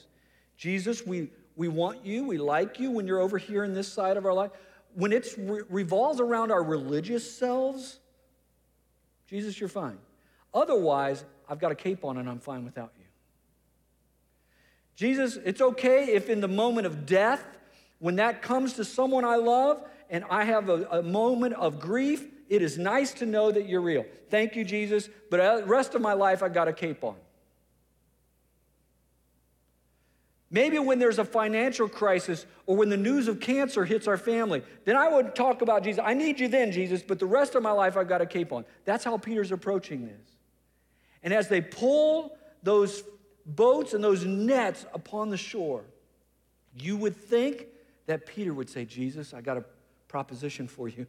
Jesus, 0.62 1.04
we, 1.04 1.32
we 1.56 1.70
want 1.70 2.06
you, 2.06 2.24
we 2.24 2.38
like 2.38 2.80
you 2.80 2.92
when 2.92 3.08
you're 3.08 3.20
over 3.20 3.40
here 3.40 3.64
in 3.64 3.74
this 3.74 3.92
side 3.92 4.16
of 4.16 4.28
our 4.28 4.34
life. 4.34 4.52
When 4.94 5.12
it 5.12 5.34
re- 5.36 5.64
revolves 5.68 6.20
around 6.20 6.52
our 6.52 6.62
religious 6.62 7.36
selves, 7.36 8.00
Jesus, 9.26 9.60
you're 9.60 9.70
fine. 9.70 9.98
Otherwise, 10.54 11.26
I've 11.50 11.58
got 11.58 11.72
a 11.72 11.76
cape 11.76 12.06
on 12.06 12.20
and 12.20 12.30
I'm 12.30 12.38
fine 12.38 12.64
without 12.64 12.92
you. 13.00 13.06
Jesus, 14.96 15.40
it's 15.44 15.62
okay 15.62 16.14
if 16.14 16.30
in 16.30 16.42
the 16.42 16.48
moment 16.48 16.86
of 16.86 17.08
death, 17.08 17.44
when 17.98 18.18
that 18.18 18.44
comes 18.44 18.74
to 18.74 18.86
someone 18.86 19.26
I 19.26 19.38
love 19.38 19.84
and 20.12 20.24
I 20.30 20.44
have 20.44 20.70
a, 20.70 20.88
a 20.92 21.02
moment 21.02 21.56
of 21.56 21.80
grief, 21.80 22.28
it 22.50 22.62
is 22.62 22.78
nice 22.78 23.14
to 23.14 23.26
know 23.26 23.52
that 23.52 23.68
you're 23.68 23.82
real. 23.82 24.06
Thank 24.30 24.56
you, 24.56 24.64
Jesus, 24.64 25.10
but 25.32 25.38
the 25.62 25.66
rest 25.66 25.96
of 25.96 26.04
my 26.04 26.14
life 26.14 26.44
I've 26.44 26.54
got 26.54 26.68
a 26.68 26.74
cape 26.74 27.04
on. 27.04 27.16
Maybe 30.54 30.78
when 30.80 31.00
there's 31.00 31.18
a 31.18 31.24
financial 31.24 31.88
crisis 31.88 32.46
or 32.66 32.76
when 32.76 32.90
the 32.90 32.98
news 32.98 33.30
of 33.30 33.40
cancer 33.40 33.86
hits 33.86 34.06
our 34.06 34.18
family, 34.18 34.62
then 34.84 34.98
I 34.98 35.08
would 35.08 35.34
talk 35.34 35.62
about 35.62 35.82
Jesus. 35.84 36.04
I 36.06 36.14
need 36.14 36.42
you 36.42 36.50
then, 36.50 36.74
Jesus, 36.74 37.02
but 37.02 37.20
the 37.20 37.26
rest 37.26 37.56
of 37.56 37.64
my 37.64 37.72
life 37.72 37.96
I've 37.96 38.10
got 38.10 38.22
a 38.22 38.26
cape 38.26 38.52
on. 38.52 38.66
That's 38.84 39.06
how 39.06 39.18
Peter's 39.18 39.54
approaching 39.54 40.06
this. 40.06 40.36
And 41.24 41.34
as 41.34 41.48
they 41.48 41.62
pull 41.62 42.38
those 42.64 43.04
boats 43.46 43.94
and 43.94 44.04
those 44.04 44.26
nets 44.26 44.86
upon 44.94 45.30
the 45.30 45.38
shore, 45.38 45.86
you 46.78 46.98
would 46.98 47.16
think 47.16 47.68
that 48.08 48.26
Peter 48.26 48.54
would 48.54 48.70
say, 48.70 48.84
Jesus, 48.84 49.34
I 49.34 49.40
got 49.40 49.56
a 49.56 49.64
proposition 50.10 50.68
for 50.68 50.90
you. 50.90 51.08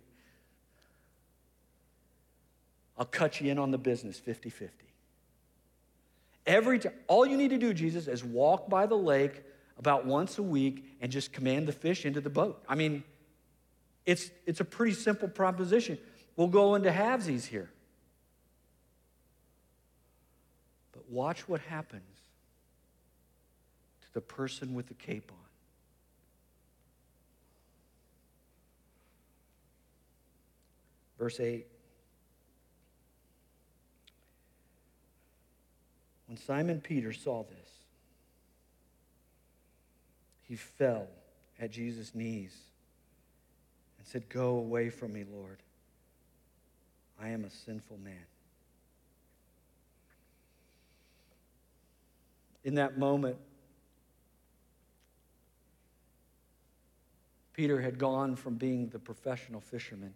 I'll 2.97 3.07
cut 3.07 3.41
you 3.41 3.51
in 3.51 3.59
on 3.59 3.73
the 3.73 3.79
business 3.79 4.21
50 4.21 4.51
50. 4.51 4.92
Every 6.47 6.79
time, 6.79 6.93
all 7.07 7.25
you 7.25 7.37
need 7.37 7.51
to 7.51 7.59
do, 7.59 7.73
Jesus, 7.73 8.09
is 8.09 8.25
walk 8.25 8.69
by 8.69 8.87
the 8.87 8.97
lake 8.97 9.43
about 9.79 10.07
once 10.07 10.39
a 10.39 10.43
week 10.43 10.85
and 11.01 11.11
just 11.11 11.33
command 11.33 11.67
the 11.67 11.73
fish 11.73 12.05
into 12.05 12.21
the 12.21 12.31
boat. 12.31 12.63
I 12.69 12.75
mean, 12.75 13.05
it's, 14.05 14.31
it's 14.47 14.61
a 14.61 14.65
pretty 14.65 14.95
simple 14.95 15.29
proposition. 15.29 15.99
We'll 16.37 16.49
go 16.49 16.75
into 16.75 16.91
halvesies 16.91 17.47
here. 17.47 17.71
But 20.93 21.09
watch 21.09 21.49
what 21.49 21.61
happens 21.61 22.03
to 24.03 24.15
the 24.15 24.21
person 24.21 24.75
with 24.75 24.89
the 24.89 24.95
cape 24.95 25.31
on. 25.31 25.39
Verse 31.19 31.39
8. 31.39 31.67
When 36.33 36.38
Simon 36.38 36.81
Peter 36.81 37.12
saw 37.12 37.42
this, 37.42 37.68
he 40.49 40.57
fell 40.57 41.07
at 41.61 41.71
Jesus' 41.71 42.14
knees 42.14 42.57
and 43.99 44.07
said, 44.07 44.31
Go 44.31 44.57
away 44.57 44.88
from 44.88 45.12
me, 45.12 45.27
Lord. 45.31 45.59
I 47.21 47.29
am 47.29 47.45
a 47.45 47.51
sinful 47.51 47.99
man. 47.99 48.25
In 52.64 52.77
that 52.77 52.97
moment, 52.97 53.37
Peter 57.53 57.79
had 57.79 57.99
gone 57.99 58.37
from 58.37 58.55
being 58.55 58.88
the 58.88 58.99
professional 58.99 59.61
fisherman, 59.61 60.14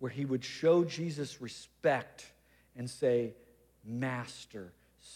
where 0.00 0.10
he 0.10 0.26
would 0.26 0.44
show 0.44 0.84
Jesus 0.84 1.40
respect 1.40 2.26
and 2.76 2.90
say, 2.90 3.32
Master, 3.86 4.74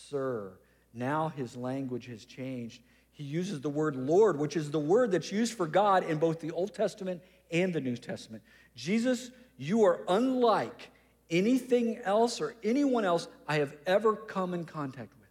Sir. 0.09 0.53
Now 0.93 1.29
his 1.29 1.57
language 1.57 2.07
has 2.07 2.25
changed. 2.25 2.83
He 3.13 3.25
uses 3.25 3.61
the 3.61 3.71
word 3.71 3.97
Lord, 3.97 4.39
which 4.39 4.57
is 4.57 4.71
the 4.71 4.79
word 4.79 5.11
that's 5.11 5.31
used 5.31 5.55
for 5.55 5.67
God 5.67 6.05
in 6.05 6.19
both 6.19 6.41
the 6.41 6.51
Old 6.51 6.75
Testament 6.75 7.23
and 7.51 7.73
the 7.73 7.81
New 7.81 7.97
Testament. 7.97 8.43
Jesus, 8.75 9.31
you 9.57 9.85
are 9.85 10.01
unlike 10.09 10.91
anything 11.31 11.99
else 12.05 12.41
or 12.41 12.55
anyone 12.63 13.05
else 13.05 13.29
I 13.47 13.57
have 13.57 13.77
ever 13.87 14.17
come 14.17 14.55
in 14.55 14.65
contact 14.65 15.13
with. 15.21 15.29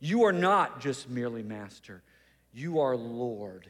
You 0.00 0.24
are 0.24 0.32
not 0.32 0.80
just 0.80 1.08
merely 1.08 1.42
master, 1.42 2.02
you 2.52 2.80
are 2.80 2.96
Lord. 2.96 3.68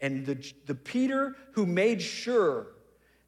And 0.00 0.26
the, 0.26 0.52
the 0.66 0.74
Peter 0.74 1.36
who 1.52 1.64
made 1.64 2.02
sure 2.02 2.66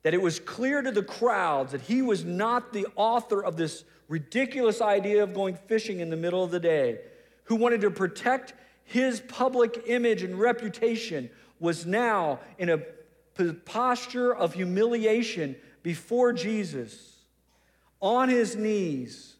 that 0.07 0.15
it 0.15 0.23
was 0.23 0.39
clear 0.39 0.83
to 0.83 0.93
the 0.93 1.03
crowds 1.03 1.73
that 1.73 1.81
he 1.81 2.01
was 2.01 2.25
not 2.25 2.73
the 2.73 2.87
author 2.95 3.43
of 3.43 3.57
this 3.57 3.83
ridiculous 4.07 4.81
idea 4.81 5.21
of 5.21 5.35
going 5.35 5.57
fishing 5.67 5.99
in 5.99 6.11
the 6.11 6.17
middle 6.17 6.45
of 6.45 6.53
the 6.53 6.61
day, 6.61 7.01
who 7.43 7.57
wanted 7.57 7.81
to 7.81 7.91
protect 7.91 8.55
his 8.85 9.19
public 9.23 9.83
image 9.89 10.23
and 10.23 10.39
reputation, 10.39 11.29
was 11.59 11.87
now 11.87 12.39
in 12.57 12.71
a 12.71 12.79
posture 13.65 14.33
of 14.33 14.55
humiliation 14.55 15.57
before 15.83 16.33
Jesus, 16.33 17.17
on 18.01 18.29
his 18.29 18.55
knees. 18.55 19.35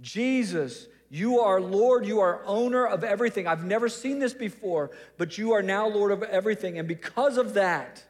Jesus, 0.00 0.86
you 1.10 1.40
are 1.40 1.60
Lord, 1.60 2.06
you 2.06 2.20
are 2.20 2.40
owner 2.46 2.86
of 2.86 3.04
everything. 3.04 3.46
I've 3.46 3.66
never 3.66 3.90
seen 3.90 4.20
this 4.20 4.32
before, 4.32 4.90
but 5.18 5.36
you 5.36 5.52
are 5.52 5.62
now 5.62 5.86
Lord 5.86 6.12
of 6.12 6.22
everything. 6.22 6.78
And 6.78 6.88
because 6.88 7.36
of 7.36 7.52
that, 7.52 8.04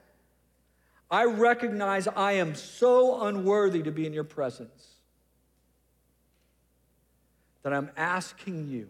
I 1.11 1.25
recognize 1.25 2.07
I 2.07 2.33
am 2.33 2.55
so 2.55 3.23
unworthy 3.23 3.83
to 3.83 3.91
be 3.91 4.07
in 4.07 4.13
your 4.13 4.25
presence 4.25 4.89
that 7.63 7.73
I'm 7.73 7.91
asking 7.97 8.69
you 8.69 8.89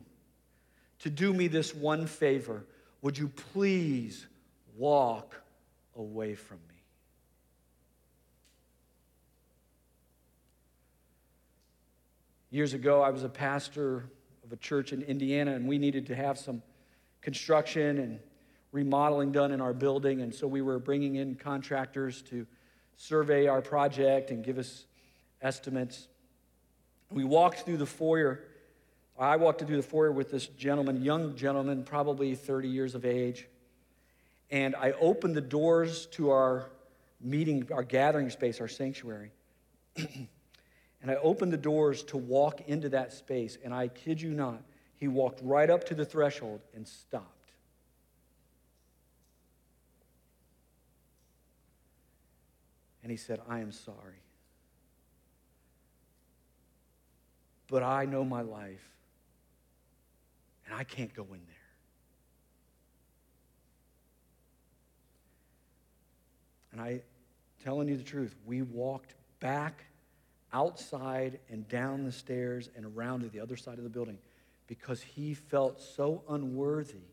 to 1.00 1.10
do 1.10 1.32
me 1.32 1.46
this 1.46 1.74
one 1.74 2.06
favor. 2.06 2.64
Would 3.02 3.16
you 3.16 3.28
please 3.28 4.26
walk 4.76 5.40
away 5.96 6.34
from 6.34 6.58
me? 6.68 6.74
Years 12.50 12.74
ago, 12.74 13.02
I 13.02 13.10
was 13.10 13.24
a 13.24 13.28
pastor 13.28 14.04
of 14.42 14.52
a 14.52 14.56
church 14.56 14.92
in 14.92 15.02
Indiana, 15.02 15.52
and 15.52 15.68
we 15.68 15.78
needed 15.78 16.06
to 16.06 16.16
have 16.16 16.38
some 16.38 16.62
construction 17.20 17.98
and 17.98 18.20
remodeling 18.72 19.32
done 19.32 19.52
in 19.52 19.60
our 19.60 19.72
building. 19.72 20.20
And 20.20 20.34
so 20.34 20.46
we 20.46 20.62
were 20.62 20.78
bringing 20.78 21.16
in 21.16 21.34
contractors 21.34 22.22
to 22.22 22.46
survey 22.96 23.46
our 23.46 23.62
project 23.62 24.30
and 24.30 24.44
give 24.44 24.58
us 24.58 24.84
estimates. 25.40 26.08
We 27.10 27.24
walked 27.24 27.60
through 27.60 27.78
the 27.78 27.86
foyer. 27.86 28.40
I 29.18 29.36
walked 29.36 29.60
through 29.60 29.76
the 29.76 29.82
foyer 29.82 30.12
with 30.12 30.30
this 30.30 30.46
gentleman, 30.46 31.02
young 31.02 31.36
gentleman, 31.36 31.84
probably 31.84 32.34
30 32.34 32.68
years 32.68 32.94
of 32.94 33.04
age. 33.04 33.46
And 34.50 34.74
I 34.76 34.92
opened 34.92 35.34
the 35.34 35.40
doors 35.40 36.06
to 36.12 36.30
our 36.30 36.70
meeting, 37.20 37.68
our 37.72 37.82
gathering 37.82 38.30
space, 38.30 38.60
our 38.60 38.68
sanctuary. 38.68 39.32
And 41.00 41.10
I 41.10 41.14
opened 41.16 41.52
the 41.52 41.58
doors 41.58 42.02
to 42.04 42.16
walk 42.16 42.62
into 42.66 42.88
that 42.90 43.12
space, 43.12 43.56
and 43.62 43.72
I 43.72 43.88
kid 43.88 44.20
you 44.20 44.30
not, 44.30 44.62
he 44.96 45.06
walked 45.06 45.40
right 45.42 45.70
up 45.70 45.84
to 45.84 45.94
the 45.94 46.04
threshold 46.04 46.60
and 46.74 46.86
stopped. 46.86 47.37
And 53.08 53.16
he 53.16 53.24
said, 53.24 53.40
I 53.48 53.60
am 53.60 53.72
sorry. 53.72 54.20
But 57.68 57.82
I 57.82 58.04
know 58.04 58.22
my 58.22 58.42
life, 58.42 58.86
and 60.66 60.74
I 60.74 60.84
can't 60.84 61.14
go 61.14 61.22
in 61.22 61.40
there. 61.46 61.56
And 66.72 66.82
I, 66.82 67.00
telling 67.64 67.88
you 67.88 67.96
the 67.96 68.04
truth, 68.04 68.34
we 68.44 68.60
walked 68.60 69.14
back 69.40 69.86
outside 70.52 71.40
and 71.48 71.66
down 71.66 72.04
the 72.04 72.12
stairs 72.12 72.68
and 72.76 72.84
around 72.84 73.20
to 73.20 73.30
the 73.30 73.40
other 73.40 73.56
side 73.56 73.78
of 73.78 73.84
the 73.84 73.90
building 73.90 74.18
because 74.66 75.00
he 75.00 75.32
felt 75.32 75.80
so 75.80 76.24
unworthy 76.28 77.08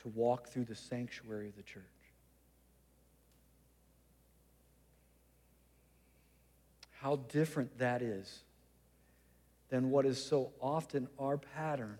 to 0.00 0.08
walk 0.08 0.48
through 0.48 0.64
the 0.64 0.74
sanctuary 0.74 1.48
of 1.48 1.56
the 1.56 1.62
church. 1.62 1.97
How 7.00 7.16
different 7.28 7.78
that 7.78 8.02
is 8.02 8.40
than 9.68 9.90
what 9.90 10.06
is 10.06 10.22
so 10.22 10.50
often 10.60 11.08
our 11.18 11.38
pattern 11.38 11.98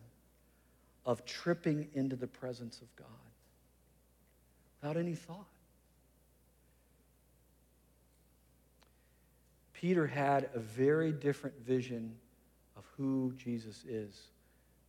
of 1.06 1.24
tripping 1.24 1.88
into 1.94 2.16
the 2.16 2.26
presence 2.26 2.80
of 2.80 2.94
God 2.96 3.06
without 4.80 4.96
any 4.96 5.14
thought. 5.14 5.46
Peter 9.72 10.06
had 10.06 10.50
a 10.54 10.58
very 10.58 11.12
different 11.12 11.56
vision 11.64 12.16
of 12.76 12.84
who 12.96 13.32
Jesus 13.36 13.84
is 13.88 14.20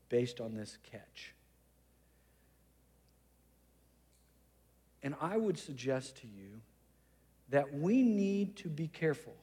based 0.09 0.41
on 0.41 0.55
this 0.55 0.77
catch. 0.91 1.35
And 5.03 5.13
I 5.21 5.37
would 5.37 5.59
suggest 5.59 6.17
to 6.17 6.27
you 6.27 6.61
that 7.49 7.71
we 7.73 8.01
need 8.01 8.55
to 8.57 8.67
be 8.67 8.87
careful 8.87 9.35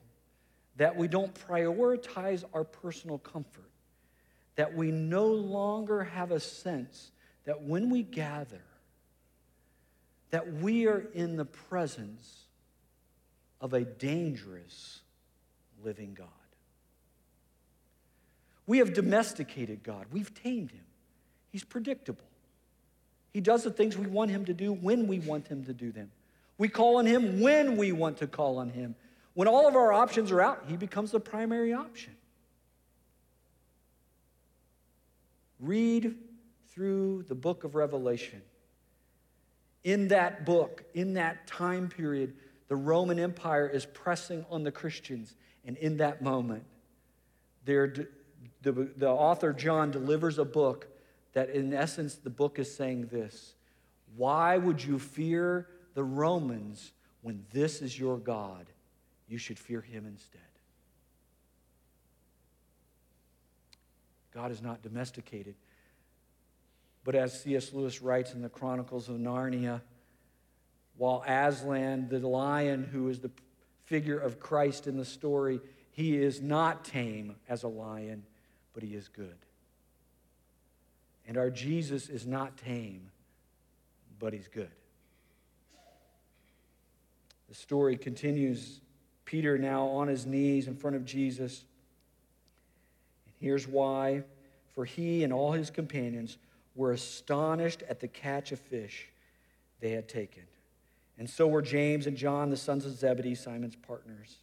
that 0.77 0.97
we 0.97 1.09
don't 1.09 1.35
prioritize 1.35 2.45
our 2.53 2.65
personal 2.65 3.19
comfort, 3.19 3.71
that 4.57 4.75
we 4.75 4.91
no 4.91 5.27
longer 5.27 6.05
have 6.05 6.31
a 6.31 6.41
sense 6.41 7.11
that 7.45 7.63
when 7.63 7.91
we 7.91 8.03
gather, 8.03 8.63
that 10.31 10.55
we 10.55 10.87
are 10.87 11.07
in 11.15 11.37
the 11.37 11.45
presence 11.45 12.45
of 13.61 13.73
a 13.73 13.85
dangerous 13.85 15.01
living 15.83 16.15
God. 16.15 16.29
We 18.67 18.79
have 18.79 18.95
domesticated 18.95 19.83
God, 19.83 20.07
we've 20.11 20.35
tamed 20.35 20.73
him. 20.73 20.85
He's 21.53 21.65
predictable. 21.65 22.25
He 23.33 23.41
does 23.41 23.63
the 23.63 23.71
things 23.71 23.97
we 23.97 24.07
want 24.07 24.31
him 24.31 24.45
to 24.47 24.55
do 24.55 24.73
when 24.73 25.07
we 25.07 25.21
want 25.21 25.47
him 25.49 25.65
to 25.67 25.73
do 25.73 25.93
them. 25.93 26.11
We 26.59 26.69
call 26.69 26.97
on 26.97 27.07
him 27.07 27.41
when 27.41 27.77
we 27.77 27.93
want 27.93 28.19
to 28.19 28.27
call 28.27 28.59
on 28.59 28.71
him. 28.71 28.95
When 29.37 29.49
all 29.49 29.69
of 29.69 29.77
our 29.77 29.93
options 29.93 30.33
are 30.33 30.41
out, 30.41 30.65
he 30.67 30.79
becomes 30.79 31.11
the 31.11 31.21
primary 31.21 31.75
option. 31.75 32.17
Read 35.61 36.15
through 36.69 37.25
the 37.25 37.35
book 37.35 37.63
of 37.63 37.75
Revelation. 37.75 38.41
In 39.85 40.09
that 40.09 40.47
book, 40.47 40.85
in 40.95 41.13
that 41.15 41.47
time 41.47 41.91
period, 41.91 42.33
the 42.69 42.77
Roman 42.77 43.19
Empire 43.19 43.69
is 43.69 43.85
pressing 43.85 44.47
on 44.51 44.65
the 44.65 44.73
Christians 44.73 45.35
and 45.67 45.77
in 45.77 45.99
that 45.99 46.23
moment, 46.23 46.65
the, 47.67 48.09
the 48.63 49.07
author 49.07 49.53
John 49.53 49.91
delivers 49.91 50.39
a 50.39 50.47
book 50.47 50.89
that, 51.35 51.51
in 51.51 51.75
essence, 51.75 52.15
the 52.15 52.31
book 52.31 52.59
is 52.59 52.75
saying 52.75 53.09
this 53.09 53.55
Why 54.17 54.57
would 54.57 54.83
you 54.83 54.99
fear 54.99 55.69
the 55.93 56.05
Romans 56.05 56.93
when 57.21 57.45
this 57.53 57.83
is 57.83 57.99
your 57.99 58.17
God? 58.17 58.73
You 59.29 59.39
should 59.39 59.59
fear 59.59 59.81
him 59.81 60.07
instead. 60.07 60.41
God 64.33 64.51
is 64.51 64.63
not 64.63 64.83
domesticated. 64.83 65.55
But 67.05 67.15
as 67.15 67.41
C.S. 67.41 67.73
Lewis 67.73 68.03
writes 68.03 68.35
in 68.35 68.43
the 68.43 68.49
Chronicles 68.49 69.09
of 69.09 69.17
Narnia, 69.17 69.81
while 70.97 71.25
Aslan, 71.27 72.09
the 72.09 72.19
lion 72.27 72.85
who 72.85 73.09
is 73.09 73.21
the 73.21 73.31
figure 73.87 74.19
of 74.19 74.39
Christ 74.39 74.87
in 74.87 74.97
the 74.97 75.05
story. 75.05 75.61
He 75.93 76.17
is 76.17 76.43
not 76.43 76.85
tame 76.85 77.37
as 77.49 77.63
a 77.63 77.69
lion, 77.69 78.25
but 78.75 78.83
he 78.83 78.95
is 78.95 79.09
good. 79.09 79.37
And 81.27 81.37
our 81.37 81.51
Jesus 81.51 82.09
is 82.09 82.27
not 82.27 82.57
tame, 82.59 83.11
but 84.19 84.33
he's 84.33 84.49
good. 84.49 84.71
The 87.49 87.55
story 87.55 87.97
continues. 87.97 88.81
Peter 89.27 89.59
now 89.59 89.87
on 89.89 90.09
his 90.09 90.25
knees 90.25 90.69
in 90.69 90.77
front 90.77 90.97
of 90.97 91.05
Jesus. 91.05 91.65
And 93.27 93.35
here's 93.39 93.69
why. 93.69 94.23
For 94.75 94.85
he 94.85 95.25
and 95.25 95.33
all 95.33 95.53
his 95.53 95.69
companions 95.69 96.39
were 96.75 96.93
astonished 96.93 97.83
at 97.89 98.01
the 98.01 98.09
catch 98.09 98.53
of 98.53 98.61
fish 98.61 99.09
they 99.81 99.91
had 99.91 100.09
taken. 100.09 100.45
And 101.19 101.29
so 101.29 101.47
were 101.47 101.63
James 101.63 102.07
and 102.07 102.17
John, 102.17 102.51
the 102.51 102.57
sons 102.57 102.87
of 102.87 102.93
Zebedee, 102.93 103.35
Simon's 103.35 103.77
partners. 103.77 104.37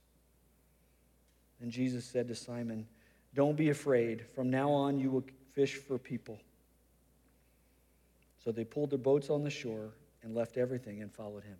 And 1.61 1.71
Jesus 1.71 2.03
said 2.03 2.27
to 2.27 2.35
Simon, 2.35 2.87
Don't 3.33 3.55
be 3.55 3.69
afraid. 3.69 4.25
From 4.35 4.49
now 4.49 4.71
on, 4.71 4.99
you 4.99 5.09
will 5.11 5.23
fish 5.53 5.75
for 5.75 5.97
people. 5.97 6.39
So 8.43 8.51
they 8.51 8.65
pulled 8.65 8.89
their 8.89 8.99
boats 8.99 9.29
on 9.29 9.43
the 9.43 9.49
shore 9.49 9.91
and 10.23 10.35
left 10.35 10.57
everything 10.57 11.01
and 11.01 11.11
followed 11.11 11.43
him. 11.43 11.57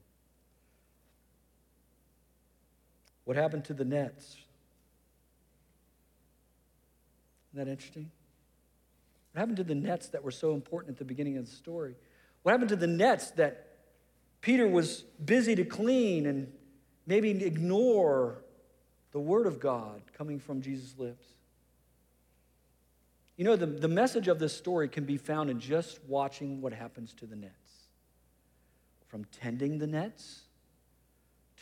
What 3.26 3.38
happened 3.38 3.66
to 3.66 3.74
the 3.74 3.86
nets? 3.86 4.38
Isn't 7.54 7.66
that 7.66 7.72
interesting? 7.72 8.12
What 9.32 9.40
happened 9.40 9.58
to 9.58 9.64
the 9.64 9.76
nets 9.76 10.10
that 10.10 10.24
were 10.24 10.32
so 10.32 10.54
important 10.54 10.94
at 10.94 10.98
the 10.98 11.06
beginning 11.06 11.38
of 11.38 11.46
the 11.46 11.56
story? 11.56 11.96
What 12.44 12.52
happened 12.52 12.70
to 12.70 12.76
the 12.76 12.88
nets 12.88 13.32
that 13.32 13.68
Peter 14.42 14.68
was 14.68 15.02
busy 15.24 15.56
to 15.56 15.64
clean 15.64 16.26
and 16.26 16.52
maybe 17.08 17.30
ignore 17.30 18.44
the 19.12 19.20
word 19.20 19.48
of 19.48 19.60
God 19.60 20.02
coming 20.18 20.40
from 20.40 20.62
Jesus' 20.62 20.96
lips? 20.98 21.26
You 23.38 23.46
know, 23.46 23.56
the, 23.56 23.66
the 23.66 23.88
message 23.88 24.28
of 24.28 24.38
this 24.38 24.56
story 24.56 24.88
can 24.88 25.06
be 25.06 25.18
found 25.18 25.50
in 25.50 25.60
just 25.60 26.00
watching 26.08 26.62
what 26.62 26.74
happens 26.74 27.14
to 27.16 27.26
the 27.26 27.36
nets. 27.36 27.54
From 29.08 29.26
tending 29.26 29.80
the 29.80 29.88
nets, 29.88 30.43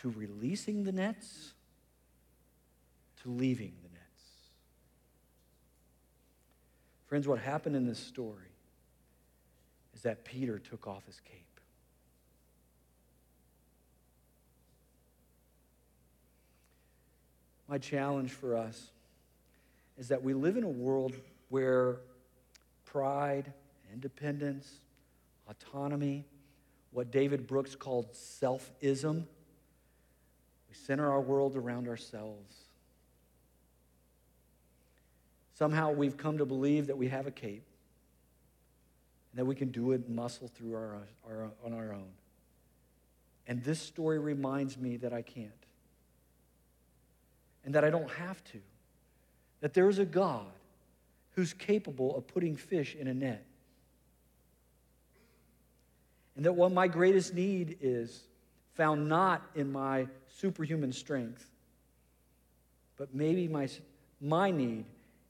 to 0.02 0.10
releasing 0.10 0.84
the 0.84 0.92
nets, 0.92 1.54
to 3.22 3.30
leaving 3.30 3.74
the 3.84 3.90
nets. 3.90 4.24
Friends, 7.06 7.28
what 7.28 7.40
happened 7.40 7.76
in 7.76 7.86
this 7.86 8.00
story 8.00 8.52
is 9.94 10.02
that 10.02 10.26
Peter 10.26 10.58
took 10.58 10.88
off 10.88 11.06
his 11.06 11.20
cape. 11.20 11.38
My 17.68 17.78
challenge 17.78 18.32
for 18.32 18.58
us 18.58 18.90
is 20.00 20.08
that 20.08 20.24
we 20.24 20.34
live 20.34 20.58
in 20.58 20.64
a 20.64 20.70
world 20.70 21.14
where 21.50 21.98
pride, 22.86 23.54
independence, 23.94 24.80
autonomy, 25.48 26.26
what 26.90 27.12
David 27.12 27.46
Brooks 27.46 27.76
called 27.76 28.12
selfism, 28.14 29.26
we 30.72 30.76
center 30.76 31.12
our 31.12 31.20
world 31.20 31.58
around 31.58 31.90
ourselves. 31.90 32.56
Somehow 35.54 35.92
we've 35.92 36.16
come 36.16 36.38
to 36.38 36.46
believe 36.46 36.88
that 36.88 36.98
we 36.98 37.10
have 37.10 37.28
a 37.28 37.32
cape 37.32 37.66
and 39.32 39.40
that 39.40 39.44
we 39.44 39.54
can 39.54 39.70
do 39.70 39.92
it 39.92 40.10
muscle 40.10 40.48
through 40.48 40.74
our, 40.76 41.02
our, 41.28 41.52
on 41.66 41.74
our 41.74 41.92
own. 41.92 42.08
And 43.48 43.62
this 43.66 43.82
story 43.82 44.18
reminds 44.18 44.78
me 44.78 44.96
that 44.98 45.12
I 45.12 45.22
can't 45.22 45.52
and 47.66 47.76
that 47.76 47.84
I 47.84 47.90
don't 47.90 48.10
have 48.12 48.42
to. 48.46 48.60
That 49.60 49.74
there 49.74 49.90
is 49.90 50.00
a 50.00 50.06
God 50.06 50.48
who's 51.36 51.52
capable 51.52 52.16
of 52.16 52.28
putting 52.28 52.56
fish 52.56 52.96
in 52.96 53.08
a 53.08 53.14
net. 53.14 53.46
And 56.38 56.46
that 56.46 56.54
what 56.54 56.72
my 56.72 56.88
greatest 56.88 57.34
need 57.34 57.78
is 57.82 58.24
found 58.82 59.08
not 59.08 59.44
in 59.54 59.72
my 59.72 60.08
superhuman 60.40 60.92
strength, 60.92 61.48
but 62.98 63.14
maybe 63.14 63.48
my, 63.48 63.70
my 64.20 64.50
need 64.50 64.86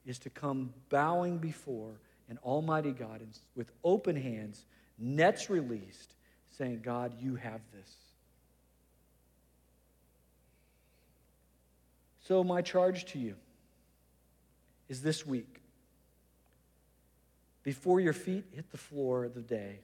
is 0.06 0.18
to 0.18 0.30
come 0.30 0.72
bowing 0.88 1.36
before 1.36 1.90
an 2.30 2.38
almighty 2.46 2.92
God 2.92 3.20
and 3.20 3.28
with 3.54 3.70
open 3.84 4.16
hands, 4.16 4.64
nets 4.98 5.50
released, 5.50 6.14
saying, 6.56 6.80
God, 6.82 7.12
you 7.20 7.34
have 7.34 7.60
this. 7.74 7.94
So, 12.26 12.42
my 12.42 12.62
charge 12.62 13.04
to 13.12 13.18
you 13.18 13.34
is 14.88 15.02
this 15.02 15.26
week 15.26 15.60
before 17.62 18.00
your 18.00 18.14
feet 18.14 18.44
hit 18.54 18.70
the 18.70 18.78
floor 18.78 19.26
of 19.26 19.34
the 19.34 19.42
day, 19.42 19.80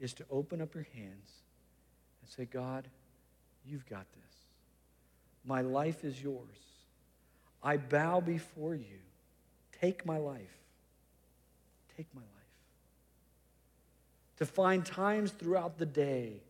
is 0.00 0.12
to 0.14 0.24
open 0.32 0.60
up 0.60 0.74
your 0.74 0.88
hands 0.96 1.30
and 2.26 2.32
say, 2.32 2.44
God, 2.44 2.88
you've 3.64 3.86
got 3.86 4.06
this. 4.12 4.34
My 5.44 5.60
life 5.60 6.04
is 6.04 6.20
yours. 6.20 6.58
I 7.62 7.76
bow 7.76 8.20
before 8.20 8.74
you. 8.74 8.98
Take 9.80 10.04
my 10.04 10.18
life. 10.18 10.58
Take 11.96 12.06
my 12.14 12.22
life. 12.22 12.30
To 14.38 14.46
find 14.46 14.84
times 14.84 15.30
throughout 15.30 15.78
the 15.78 15.86
day, 15.86 16.42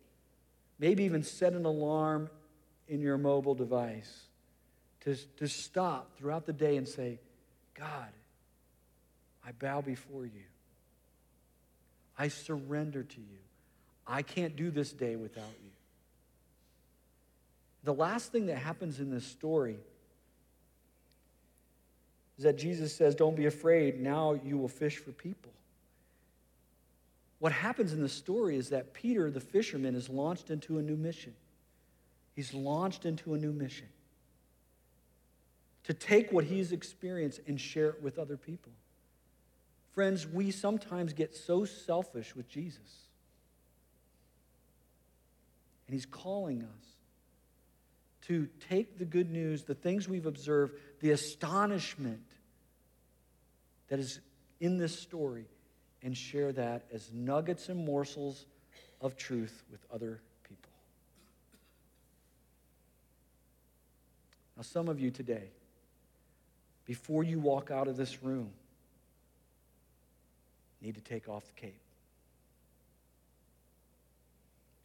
maybe 0.79 1.03
even 1.03 1.21
set 1.21 1.53
an 1.53 1.65
alarm 1.65 2.29
in 2.87 3.01
your 3.01 3.17
mobile 3.17 3.55
device, 3.55 4.23
to, 5.01 5.15
to 5.37 5.47
stop 5.47 6.17
throughout 6.17 6.45
the 6.45 6.53
day 6.53 6.77
and 6.77 6.87
say, 6.87 7.19
God, 7.75 8.09
I 9.45 9.51
bow 9.51 9.81
before 9.81 10.25
you. 10.25 10.43
I 12.17 12.29
surrender 12.29 13.03
to 13.03 13.19
you. 13.19 13.37
I 14.07 14.21
can't 14.21 14.55
do 14.55 14.71
this 14.71 14.91
day 14.91 15.15
without 15.15 15.53
you. 15.63 15.66
The 17.83 17.93
last 17.93 18.31
thing 18.31 18.47
that 18.47 18.57
happens 18.57 18.99
in 18.99 19.09
this 19.09 19.25
story 19.25 19.77
is 22.37 22.43
that 22.43 22.57
Jesus 22.57 22.95
says, 22.95 23.15
Don't 23.15 23.35
be 23.35 23.45
afraid, 23.45 24.01
now 24.01 24.39
you 24.43 24.57
will 24.57 24.67
fish 24.67 24.97
for 24.97 25.11
people. 25.11 25.51
What 27.39 27.51
happens 27.51 27.93
in 27.93 28.01
the 28.01 28.09
story 28.09 28.55
is 28.57 28.69
that 28.69 28.93
Peter, 28.93 29.29
the 29.29 29.39
fisherman, 29.39 29.95
is 29.95 30.09
launched 30.09 30.49
into 30.49 30.79
a 30.79 30.81
new 30.81 30.95
mission. 30.95 31.33
He's 32.35 32.53
launched 32.53 33.05
into 33.05 33.33
a 33.33 33.37
new 33.37 33.51
mission 33.51 33.87
to 35.83 35.93
take 35.93 36.31
what 36.31 36.43
he's 36.43 36.71
experienced 36.71 37.39
and 37.47 37.59
share 37.59 37.89
it 37.89 38.01
with 38.01 38.19
other 38.19 38.37
people. 38.37 38.71
Friends, 39.93 40.27
we 40.27 40.51
sometimes 40.51 41.13
get 41.13 41.35
so 41.35 41.65
selfish 41.65 42.35
with 42.35 42.49
Jesus. 42.49 43.07
And 45.87 45.93
he's 45.93 46.05
calling 46.05 46.61
us 46.61 46.96
to 48.27 48.47
take 48.69 48.97
the 48.97 49.05
good 49.05 49.31
news, 49.31 49.63
the 49.63 49.75
things 49.75 50.07
we've 50.07 50.25
observed, 50.25 50.73
the 50.99 51.11
astonishment 51.11 52.21
that 53.87 53.99
is 53.99 54.19
in 54.59 54.77
this 54.77 54.99
story, 54.99 55.45
and 56.03 56.15
share 56.15 56.51
that 56.51 56.83
as 56.93 57.09
nuggets 57.13 57.69
and 57.69 57.85
morsels 57.85 58.45
of 59.01 59.15
truth 59.15 59.63
with 59.71 59.79
other 59.93 60.19
people. 60.43 60.71
Now, 64.55 64.63
some 64.63 64.89
of 64.89 64.99
you 64.99 65.09
today, 65.11 65.49
before 66.85 67.23
you 67.23 67.39
walk 67.39 67.71
out 67.71 67.87
of 67.87 67.97
this 67.97 68.23
room, 68.23 68.49
need 70.81 70.95
to 70.95 71.01
take 71.01 71.29
off 71.29 71.45
the 71.45 71.61
cape. 71.61 71.79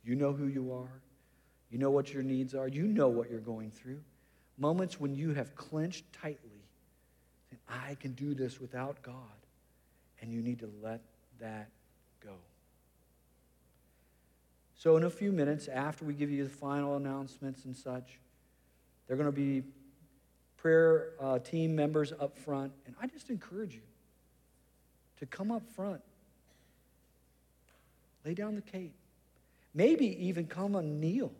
You 0.04 0.14
know 0.14 0.32
who 0.32 0.46
you 0.46 0.72
are. 0.72 1.00
You 1.72 1.78
know 1.78 1.90
what 1.90 2.12
your 2.12 2.22
needs 2.22 2.54
are. 2.54 2.68
You 2.68 2.86
know 2.86 3.08
what 3.08 3.30
you're 3.30 3.40
going 3.40 3.70
through. 3.70 4.00
Moments 4.58 5.00
when 5.00 5.14
you 5.14 5.32
have 5.32 5.56
clenched 5.56 6.04
tightly, 6.12 6.60
and 7.50 7.58
I 7.66 7.94
can 7.94 8.12
do 8.12 8.34
this 8.34 8.60
without 8.60 9.00
God. 9.02 9.14
And 10.20 10.30
you 10.30 10.42
need 10.42 10.58
to 10.60 10.70
let 10.82 11.00
that 11.40 11.68
go. 12.22 12.34
So, 14.76 14.96
in 14.96 15.04
a 15.04 15.10
few 15.10 15.32
minutes, 15.32 15.66
after 15.66 16.04
we 16.04 16.12
give 16.12 16.30
you 16.30 16.44
the 16.44 16.50
final 16.50 16.96
announcements 16.96 17.64
and 17.64 17.74
such, 17.74 18.18
there 19.06 19.14
are 19.14 19.18
going 19.18 19.32
to 19.32 19.32
be 19.32 19.62
prayer 20.58 21.08
uh, 21.20 21.38
team 21.38 21.74
members 21.74 22.12
up 22.20 22.38
front. 22.38 22.72
And 22.86 22.94
I 23.00 23.06
just 23.06 23.30
encourage 23.30 23.74
you 23.74 23.80
to 25.20 25.26
come 25.26 25.50
up 25.50 25.62
front, 25.74 26.02
lay 28.24 28.34
down 28.34 28.54
the 28.56 28.60
cape, 28.60 28.92
maybe 29.74 30.26
even 30.26 30.46
come 30.46 30.76
and 30.76 31.00
kneel. 31.00 31.32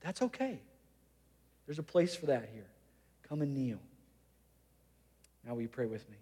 That's 0.00 0.22
okay. 0.22 0.58
There's 1.66 1.78
a 1.78 1.84
place 1.84 2.14
for 2.14 2.26
that 2.26 2.48
here. 2.52 2.66
Come 3.28 3.42
and 3.42 3.54
kneel. 3.54 3.78
Now, 5.46 5.54
will 5.54 5.62
you 5.62 5.68
pray 5.68 5.86
with 5.86 6.08
me? 6.10 6.16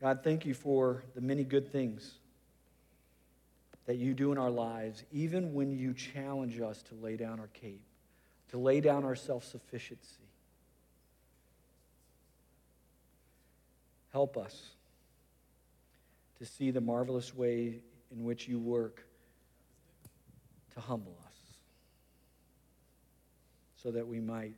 God, 0.00 0.20
thank 0.22 0.44
you 0.44 0.54
for 0.54 1.02
the 1.14 1.20
many 1.20 1.44
good 1.44 1.72
things 1.72 2.12
that 3.86 3.96
you 3.96 4.14
do 4.14 4.32
in 4.32 4.38
our 4.38 4.50
lives, 4.50 5.02
even 5.12 5.54
when 5.54 5.72
you 5.72 5.94
challenge 5.94 6.60
us 6.60 6.82
to 6.82 6.94
lay 6.94 7.16
down 7.16 7.40
our 7.40 7.48
cape, 7.48 7.82
to 8.50 8.58
lay 8.58 8.80
down 8.80 9.04
our 9.04 9.14
self 9.14 9.44
sufficiency. 9.44 10.28
Help 14.12 14.36
us 14.36 14.70
to 16.38 16.46
see 16.46 16.70
the 16.70 16.80
marvelous 16.80 17.34
way 17.34 17.78
in 18.12 18.24
which 18.24 18.46
you 18.46 18.58
work 18.58 19.04
to 20.74 20.80
humble 20.80 21.16
us 21.26 21.34
so 23.76 23.90
that 23.90 24.06
we 24.06 24.20
might 24.20 24.54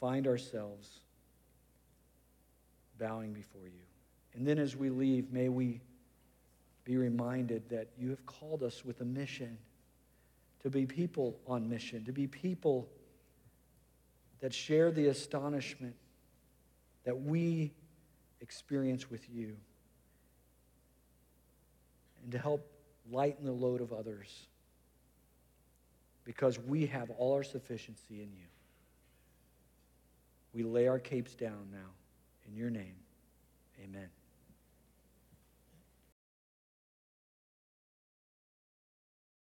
find 0.00 0.26
ourselves 0.26 1.00
bowing 2.98 3.32
before 3.32 3.66
you. 3.66 3.84
And 4.34 4.46
then 4.46 4.58
as 4.58 4.76
we 4.76 4.90
leave, 4.90 5.32
may 5.32 5.48
we 5.48 5.80
be 6.84 6.96
reminded 6.96 7.68
that 7.68 7.88
you 7.98 8.10
have 8.10 8.24
called 8.26 8.62
us 8.62 8.84
with 8.84 9.00
a 9.00 9.04
mission 9.04 9.58
to 10.62 10.70
be 10.70 10.86
people 10.86 11.36
on 11.46 11.68
mission, 11.68 12.04
to 12.04 12.12
be 12.12 12.26
people 12.26 12.88
that 14.40 14.54
share 14.54 14.90
the 14.90 15.08
astonishment 15.08 15.94
that 17.04 17.20
we 17.20 17.72
experience 18.40 19.10
with 19.10 19.28
you 19.30 19.56
and 22.22 22.32
to 22.32 22.38
help 22.38 22.68
lighten 23.10 23.44
the 23.44 23.52
load 23.52 23.80
of 23.80 23.92
others 23.92 24.46
because 26.26 26.58
we 26.58 26.84
have 26.86 27.08
all 27.10 27.32
our 27.32 27.44
sufficiency 27.44 28.20
in 28.20 28.28
you. 28.32 28.48
We 30.52 30.64
lay 30.64 30.88
our 30.88 30.98
capes 30.98 31.34
down 31.34 31.68
now. 31.72 31.88
In 32.48 32.56
your 32.56 32.70
name, 32.70 32.96
amen. 33.82 34.08